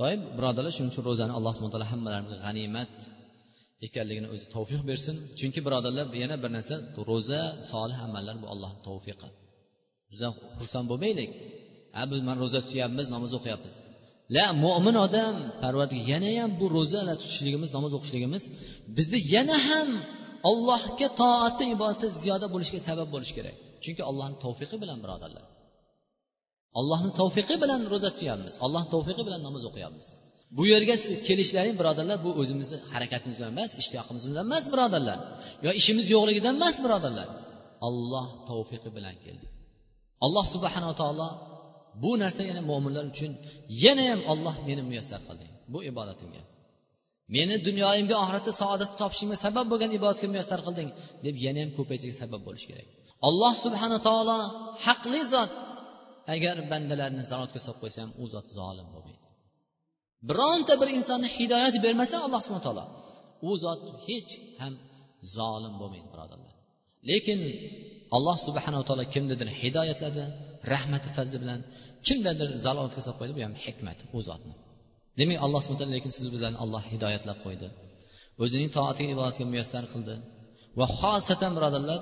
Doim 0.00 0.20
birodarlar 0.36 0.72
shuning 0.76 0.90
uchun 0.92 1.04
ro'zani 1.10 1.32
alloh 1.38 1.52
subhana 1.56 1.72
taolo 1.74 1.88
hammalarimizga 1.92 2.38
g'animat 2.46 2.94
ekanligini 3.86 4.28
o'zi 4.34 4.46
tavfiq 4.54 4.82
bersin. 4.90 5.16
Chunki 5.38 5.60
birodarlar 5.66 6.06
yana 6.22 6.36
bir 6.42 6.50
narsa 6.56 6.74
ro'za 7.10 7.40
solih 7.70 7.98
amallar 8.06 8.34
bu 8.42 8.46
allohni 8.54 8.80
tavfiqi. 8.88 9.28
Bizdan 10.10 10.32
xursand 10.58 10.86
bo'lmaylik. 10.90 11.30
A 12.00 12.02
biz 12.10 12.20
mana 12.26 12.38
ro'za 12.44 12.58
tutyapmiz 12.66 13.06
namoz 13.14 13.32
o'qiyapmiz. 13.38 13.74
La 14.36 14.46
mo'min 14.64 14.96
odam 15.06 15.34
parvardiga 15.62 16.04
yana 16.12 16.30
ham 16.38 16.50
bu 16.60 16.66
ro'zalar 16.76 17.16
tutishligimiz 17.22 17.70
namoz 17.76 17.92
o'qishligimiz 17.98 18.42
bizni 18.96 19.18
yana 19.34 19.56
ham 19.68 19.88
allohga 20.50 21.08
toati 21.20 21.64
ibodati 21.74 22.06
ziyoda 22.22 22.46
bo'lishiga 22.54 22.80
sabab 22.88 23.08
bo'lishi 23.14 23.34
kerak. 23.38 23.56
Chunki 23.84 24.02
allohni 24.10 24.36
tavfiqi 24.44 24.76
bilan 24.82 24.98
birodarlar. 25.04 25.44
Allohni 26.80 27.10
tavfiqi 27.20 27.56
bilan 27.62 27.80
ro'za 27.92 28.10
tutyapmiz. 28.14 28.54
Allohni 28.64 28.88
tavfiqi 28.94 29.22
bilan 29.28 29.40
namoz 29.46 29.62
o'qiyapmiz. 29.70 30.06
Bu 30.56 30.62
yerga 30.72 30.96
kelishlaring 31.28 31.76
birodarlar 31.80 32.18
bu 32.26 32.30
o'zimizni 32.40 32.78
harakatimizdan 32.92 33.48
emas 33.54 33.70
ishtiyoqimizdan 33.82 34.34
emas 34.46 34.64
birodarlar. 34.72 35.18
Yo 35.64 35.70
ishimiz 35.80 36.06
yo'qligidan 36.14 36.54
emas 36.58 36.76
birodarlar. 36.84 37.28
Olloh 37.88 38.26
tavfiqi 38.50 38.90
bilan 38.96 39.16
keldik 39.24 39.50
alloh 40.24 40.44
subhanava 40.54 40.94
taolo 41.02 41.28
bu 42.02 42.10
narsa 42.22 42.42
yana 42.50 42.62
mo'minlar 42.70 43.04
uchun 43.12 43.32
yana 43.84 44.04
ham 44.10 44.20
olloh 44.32 44.54
meni 44.68 44.82
muyassar 44.88 45.20
qilding 45.28 45.50
bu 45.72 45.78
ibodatimga. 45.90 46.42
Meni 47.36 47.56
dunyoyimga 47.68 48.16
oxiratda 48.22 48.52
saodat 48.60 48.90
topishimga 49.00 49.36
sabab 49.44 49.66
bo'lgan 49.72 49.90
ibodatga 49.98 50.26
muyassar 50.34 50.60
qilding 50.66 50.88
deb 51.24 51.36
yana 51.44 51.58
ham 51.62 51.70
ko'paytirishga 51.78 52.18
sabab 52.24 52.40
bo'lishi 52.46 52.66
kerak. 52.70 52.88
Alloh 53.28 53.52
subhana 53.64 53.98
taolo 54.06 54.38
haqli 54.86 55.20
zot. 55.34 55.52
Agar 56.34 56.56
bandalarni 56.72 57.22
zalotga 57.30 57.60
solib 57.64 57.78
qo'ysa 57.82 57.98
ham 58.04 58.12
u 58.22 58.24
zot 58.34 58.46
zolim 58.58 58.86
bo'lmaydi. 58.94 59.26
Bironta 60.28 60.74
bir 60.80 60.88
insonni 60.98 61.28
hidoyat 61.38 61.74
bermasa 61.84 62.16
alloh 62.26 62.40
subhana 62.44 62.64
taolo 62.68 62.84
u 63.48 63.50
zot 63.64 63.80
hech 64.06 64.30
ham 64.62 64.74
zolim 65.36 65.74
bo'lmaydi 65.80 66.08
birodarlar. 66.14 66.54
Lekin 67.10 67.38
alloh 68.16 68.36
subhanava 68.46 68.84
taolo 68.88 69.04
kimnidir 69.14 69.48
hidoyatladi 69.60 70.22
rahmati 70.72 71.08
fazli 71.16 71.36
bilan 71.42 71.60
kimdadir 72.06 72.48
zalolatga 72.64 73.00
solib 73.06 73.18
qo'ydi 73.20 73.32
bu 73.38 73.40
ham 73.46 73.54
hikmat 73.64 73.98
u 74.16 74.18
zotni. 74.28 74.54
Demak 75.18 75.38
alloh 75.44 75.60
subhana 75.64 75.80
taolo 75.80 75.94
lekin 75.96 76.12
siz 76.18 76.26
bizlarni 76.34 76.58
alloh 76.64 76.82
hidoyatlab 76.92 77.38
qo'ydi. 77.44 77.68
O'zining 78.42 78.70
toatiga 78.76 79.10
ibodatga 79.16 79.44
muyassar 79.52 79.84
qildi. 79.92 80.14
Va 80.78 80.86
xosatan 81.00 81.52
birodarlar 81.56 82.00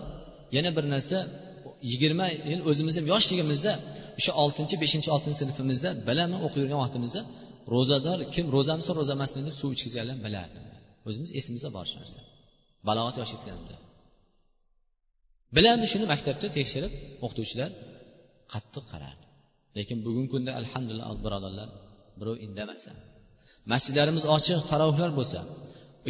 yana 0.57 0.71
bir 0.77 0.85
narsa 0.95 1.19
yigirma 1.91 2.27
yil 2.51 2.61
o'zimiz 2.71 2.95
ham 2.99 3.07
yoshligimizda 3.13 3.73
o'sha 4.19 4.33
oltinchi 4.43 4.75
beshinchi 4.83 5.09
oltinchi 5.15 5.39
sinfimizda 5.43 5.91
bilaman 6.09 6.41
o'qib 6.47 6.61
yurgan 6.63 6.81
vaqtimizda 6.85 7.21
ro'zador 7.75 8.19
kim 8.35 8.47
ro'zamisa 8.57 8.91
ro'za 8.99 9.13
emasmi 9.19 9.41
deb 9.49 9.55
suv 9.61 9.71
ichkizganlar 9.77 10.17
bilardim. 10.27 10.65
O'zimiz 11.09 11.31
esimizda 11.39 11.69
bor 11.77 11.85
shu 11.91 11.97
narsa. 12.01 12.19
Balog'at 12.89 13.17
yosh 13.21 13.33
yetganimda. 13.35 13.77
Bilardi 15.57 15.87
shuni 15.93 16.07
maktabda 16.13 16.47
tekshirib 16.59 16.93
o'qituvchilar 17.25 17.71
qattiq 18.53 18.85
qarardi. 18.93 19.25
Lekin 19.77 19.99
bugungi 20.07 20.31
kunda 20.35 20.51
alhamdulillah 20.61 21.07
birodarlar 21.27 21.69
birov 22.21 22.37
indamasa 22.47 22.93
masjidlarimiz 23.73 24.25
ochiq 24.37 24.61
tarovihlar 24.71 25.11
bo'lsa 25.19 25.41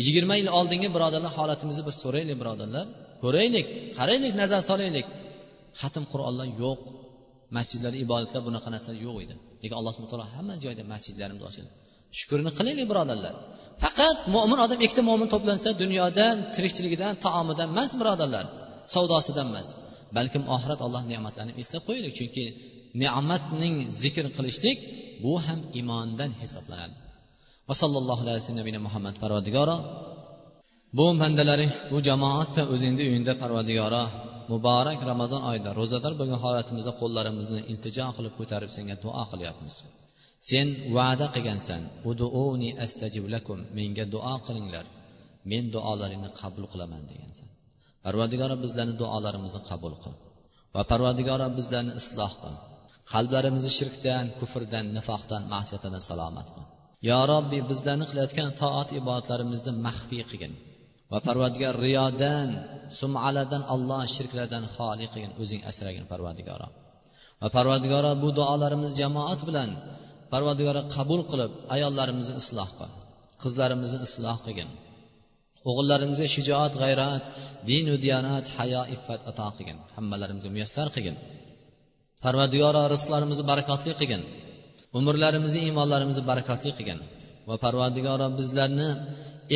yigirma 0.07 0.35
yil 0.41 0.49
oldingi 0.59 0.89
birodarlar 0.97 1.33
holatimizni 1.39 1.83
bir 1.89 1.95
so'raylik 2.03 2.37
birodarlar. 2.43 2.87
Ko'raylik 3.23 3.67
qaraylik 3.99 4.33
nazar 4.43 4.63
solaylik. 4.71 5.07
Xatm 5.81 6.05
qur'onlar 6.13 6.49
yo'q. 6.63 6.81
Masjidlarda 7.57 7.99
ibodatlar 8.05 8.41
bunaqa 8.49 8.69
narsalar 8.75 8.99
yo'q 9.07 9.17
edi. 9.25 9.35
Lekin 9.63 9.77
alloh 9.81 9.93
subhana 9.95 10.11
taolo 10.13 10.27
hamma 10.35 10.55
joyda 10.65 10.83
masjidlarimizni 10.93 11.47
ochildi 11.51 11.73
shukurni 12.19 12.51
qilaylik 12.59 12.87
birodarlar. 12.93 13.35
Faqat 13.83 14.19
mo'min 14.35 14.59
odam 14.65 14.79
ikkita 14.87 15.03
mo'min 15.11 15.29
to'plansa 15.35 15.69
dunyodan 15.83 16.37
tirikchiligidan 16.55 17.13
taomidan 17.25 17.69
emas 17.75 17.91
birodarlar. 18.01 18.45
Savdosidan 18.95 19.47
emas. 19.53 19.69
Balkim 20.17 20.43
oxirat 20.55 20.81
alloh 20.87 21.03
ne'matlarini 21.13 21.53
eslab 21.63 21.83
qo'yaylik. 21.89 22.13
Chunki 22.19 22.45
ne'matning 23.03 23.75
zikr 24.03 24.25
qilishlik 24.37 24.79
bu 25.25 25.33
ham 25.47 25.61
iymondan 25.79 26.31
hisoblanadi. 26.43 26.97
Va 27.69 27.75
sallallohu 27.83 28.21
alayhi 28.25 28.39
vasallam 28.41 28.83
muhammad 28.87 29.15
parvadigoro 29.23 29.77
bu 30.99 31.07
bandalaring 31.23 31.73
bu 31.91 31.97
jamoatda 32.09 32.63
o'zingni 32.73 33.03
uyingda 33.11 33.33
parvadigoro 33.43 34.05
muborak 34.53 35.01
ramazon 35.11 35.43
oyida 35.51 35.71
ro'zador 35.81 36.13
bo'lgan 36.21 36.39
holatimizda 36.45 36.93
qo'llarimizni 37.01 37.61
iltijo 37.73 38.07
qilib 38.17 38.35
ko'tarib 38.39 38.71
senga 38.77 38.97
duo 39.05 39.23
qilyapmiz. 39.33 39.75
Sen 40.51 40.67
va'da 40.97 41.27
qilgansan. 41.35 41.83
Uduuni 42.11 42.71
astajib 42.85 43.25
lakum. 43.35 43.59
Menga 43.79 44.05
duo 44.15 44.35
qilinglar. 44.47 44.87
Men 45.51 45.65
duolaringni 45.75 46.31
qabul 46.41 46.65
qilaman 46.73 47.03
degansan. 47.11 47.49
Parvadigoro 48.05 48.55
bizlarni 48.65 48.95
duolarimizni 49.03 49.61
qabul 49.71 49.95
qil 50.03 50.15
va 50.75 50.83
parvadigoro 50.91 51.47
bizlarni 51.59 51.93
isloh 52.01 52.33
qil. 52.43 52.55
Qalblarimizni 53.13 53.73
shirkdan 53.79 54.25
kufrdan 54.39 54.85
nifoqdan 54.97 55.43
ma'siyatdan 55.55 56.03
salomat 56.11 56.49
qil. 56.55 56.65
Yo 57.09 57.19
robbiy 57.33 57.63
bizlarni 57.71 58.05
qilayotgan 58.11 58.49
toat 58.63 58.89
ibodatlarimizni 59.01 59.73
maxfiy 59.87 60.25
qilgin. 60.31 60.53
Va 61.13 61.19
parvardigor 61.27 61.75
riyodan 61.87 62.49
sumaladan 62.99 63.63
alloh 63.75 64.03
shirklardan 64.15 64.65
xoli 64.75 65.07
qilgin 65.13 65.33
o'zing 65.43 65.61
asragin 65.71 66.05
parvardigoro 66.13 66.69
va 67.43 67.49
parvardigoro 67.57 68.11
bu 68.23 68.29
duolarimizni 68.39 68.99
jamoat 69.03 69.41
bilan 69.49 69.71
parvardigoro 70.33 70.81
qabul 70.97 71.21
qilib 71.31 71.53
ayollarimizni 71.75 72.35
isloh 72.43 72.71
qil 72.79 72.93
qizlarimizni 73.43 73.99
isloh 74.07 74.39
qilgin. 74.47 74.69
O'g'illarimizga 75.71 76.27
shijoat 76.35 76.73
g'ayrat 76.83 77.25
dinu 77.71 77.95
diyonat 78.05 78.47
hayo 78.57 78.83
iffat 78.95 79.21
ato 79.31 79.49
qilgin. 79.57 79.79
Hammalarimizga 79.97 80.51
muyassar 80.57 80.89
qilgin. 80.95 81.17
Parvardigoro 82.25 82.83
rizqlarimizni 82.95 83.45
barakotli 83.53 83.93
qilgin. 84.01 84.23
Umrlarimizni 84.99 85.61
iymonlarimizni 85.67 86.23
barakotli 86.31 86.71
qilgin. 86.79 86.99
Va 87.49 87.55
parvardigoro 87.65 88.27
bizlarni 88.39 88.89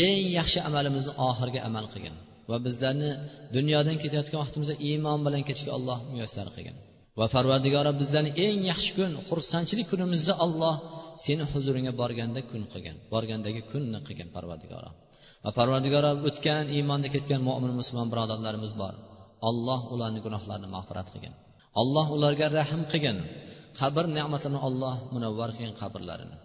eng 0.05 0.25
yaxshi 0.39 0.59
amalimizni 0.69 1.13
oxirgi 1.29 1.61
amal 1.69 1.87
qilgin. 1.93 2.15
Va 2.51 2.57
bizlarni 2.67 3.11
dunyodan 3.57 3.97
ketayotgan 4.03 4.39
vaqtimizda 4.45 4.75
iymon 4.89 5.19
bilan 5.27 5.43
ketishga 5.49 5.73
alloh 5.79 5.99
muyassar 6.13 6.47
qilgin. 6.57 6.77
Va 7.19 7.27
parvardigora 7.35 7.91
bizlarni 8.01 8.31
eng 8.47 8.59
yaxshi 8.71 8.91
kun 8.99 9.11
xursandchilik 9.29 9.87
kunimizni 9.93 10.35
alloh 10.45 10.75
seni 11.25 11.45
huzuringga 11.53 11.93
borganda 12.01 12.41
kun 12.51 12.63
qilgin 12.73 12.97
borgandagi 13.13 13.61
kunni 13.71 13.99
qilgin 14.07 14.29
parvardigoro 14.37 14.91
va 15.45 15.51
parvardigoro 15.59 16.11
o'tgan 16.29 16.65
iymonda 16.77 17.09
ketgan 17.15 17.41
mo'min 17.49 17.73
musulmon 17.81 18.09
birodarlarimiz 18.13 18.73
bor. 18.83 18.95
Alloh 19.49 19.81
ularni 19.95 20.21
gunohlarini 20.27 20.69
mag'firat 20.77 21.09
qilgin. 21.13 21.35
Alloh 21.81 22.07
ularga 22.17 22.47
rahm 22.59 22.83
qilgin. 22.93 23.19
Qabr 23.81 24.05
ne'matini 24.17 24.59
olloh 24.69 24.95
munavvar 25.15 25.51
qilgin 25.57 25.75
qabrlarini. 25.81 26.37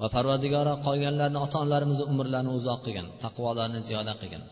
Va 0.00 0.06
parvardigora 0.16 0.72
qolganlarni 0.86 1.38
ota 1.46 1.56
onalarimizni 1.62 2.04
umrlarini 2.12 2.52
uzoq 2.58 2.80
qilgin 2.84 3.06
taqvolarni 3.24 3.80
ziyoda 3.88 4.12
qilgin. 4.20 4.42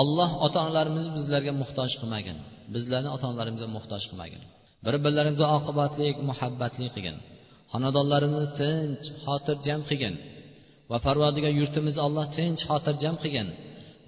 Alloh 0.00 0.30
ota 0.46 0.58
onalarimizni 0.64 1.12
bizlarga 1.18 1.52
muhtoj 1.62 1.90
qilmagin 2.00 2.38
bizlarni 2.74 3.10
ota 3.16 3.24
onalarimizga 3.30 3.68
muhtoj 3.76 4.02
qilmagin. 4.10 4.42
Bir 4.84 4.94
birlarimizga 5.04 5.46
oqibatli 5.58 6.08
muhabbatli 6.30 6.86
qilgin. 6.94 7.16
Xonadonlarimizni 7.72 8.48
tinch 8.60 9.06
xotirjam 9.24 9.80
qilgin 9.88 10.14
va 10.90 10.98
parvardigor 11.06 11.52
yurtimizni 11.60 12.02
alloh 12.06 12.24
tinch 12.38 12.60
xotirjam 12.68 13.14
qilgin. 13.22 13.48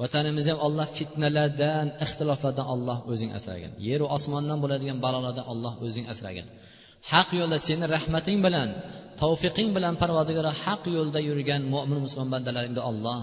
Vatanimizni 0.02 0.50
ham 0.52 0.60
alloh 0.68 0.88
fitnalardan 0.98 1.86
ixtiloflardan 2.04 2.66
alloh 2.74 2.98
o'zing 3.12 3.30
asragin. 3.38 3.72
Yeru 3.88 4.06
osmondan 4.16 4.58
bo'ladigan 4.62 4.98
balolardan 5.04 5.46
alloh 5.52 5.74
o'zing 5.86 6.06
asragin. 6.12 6.46
Haq 7.12 7.28
yo'lda 7.40 7.58
seni 7.68 7.84
rahmating 7.94 8.38
bilan 8.46 8.68
tavfiqing 9.22 9.68
bilan 9.76 9.94
parvardigoro 10.02 10.50
haq 10.64 10.82
yo'lda 10.96 11.20
yurgan 11.28 11.62
mo'min 11.74 11.98
musulmon 12.04 12.30
bandalaringni 12.34 12.82
olloh 12.90 13.18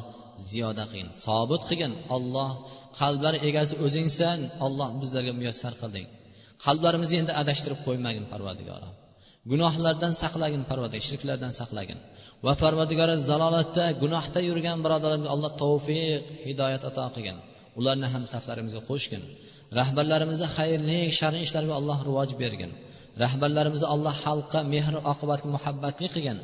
ziyoda 0.49 0.83
qilgin 0.91 1.09
sobit 1.25 1.61
qilgin. 1.69 1.91
Olloh 2.15 2.51
qalblar 2.99 3.33
egasi 3.49 3.73
o'zingsan 3.85 4.39
olloh 4.65 4.89
bizlarga 5.01 5.33
muyassar 5.39 5.73
qilding. 5.81 6.07
Qalblarimizni 6.65 7.15
endi 7.21 7.33
adashtirib 7.41 7.79
qo'ymagin 7.87 8.25
parvardigoro 8.33 8.89
gunohlardan 9.51 10.13
saqlagin 10.23 10.63
parvardigor 10.69 11.05
shirklardan 11.09 11.51
saqlagin. 11.59 11.99
Va 12.45 12.53
parvardigori 12.63 13.15
zalolatda 13.29 13.85
gunohda 14.03 14.39
yurgan 14.49 14.77
birodarlarga 14.85 15.29
alloh 15.35 15.51
tavfiq 15.63 16.21
hidoyat 16.49 16.83
ato 16.89 17.05
qilgin. 17.15 17.37
Ularni 17.79 18.07
ham 18.13 18.23
saflarimizga 18.33 18.81
qo'shgin. 18.89 19.21
Rahbarlarimizni 19.79 20.47
xayrli 20.57 20.99
shar'iy 21.19 21.43
ishlarga 21.47 21.73
alloh 21.79 21.97
rivoj 22.07 22.29
bergin. 22.43 22.71
rahbarlarimizni 23.24 23.88
alloh 23.94 24.14
xalqqa 24.24 24.60
mehr 24.72 24.94
oqibatli 25.12 25.48
muhabbatli 25.56 26.06
qilgin 26.14 26.38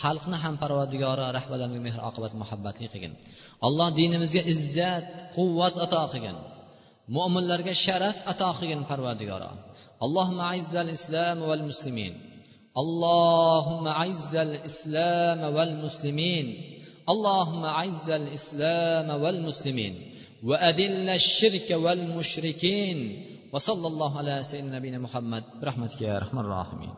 xalqni 0.00 0.36
ham 0.44 0.54
parvardigori 0.62 1.24
rahbarlarga 1.38 1.80
mehr 1.86 1.98
oqibat 2.08 2.32
muhabbatli 2.42 2.86
qilgin 2.92 3.12
alloh 3.66 3.88
dinimizga 3.98 4.42
izzat 4.54 5.04
quvvat 5.36 5.74
ato 5.84 6.00
qilgin 6.12 6.36
mo'minlarga 7.16 7.72
sharaf 7.84 8.16
ato 8.32 8.48
qilgin 8.58 8.80
parvardigoro 8.90 9.50
اللهم 10.06 10.38
أعز 10.40 10.74
الإسلام 10.86 11.38
والمسلمين 11.48 12.14
اللهم 12.82 13.84
أعز 13.86 14.34
الإسلام 14.48 15.40
والمسلمين 15.56 16.46
اللهم 17.12 17.64
أعز 17.64 18.08
الإسلام 18.10 19.22
والمسلمين 19.22 19.94
وأذل 20.48 21.08
الشرك 21.20 21.68
والمشركين 21.84 22.98
وصلى 23.53 23.87
الله 23.87 24.17
على 24.17 24.43
سيدنا 24.43 24.81
نبينا 24.81 24.97
محمد. 24.97 25.43
برحمتك 25.61 26.01
يا 26.01 26.17
أرحم 26.17 26.39
الراحمين. 26.39 26.93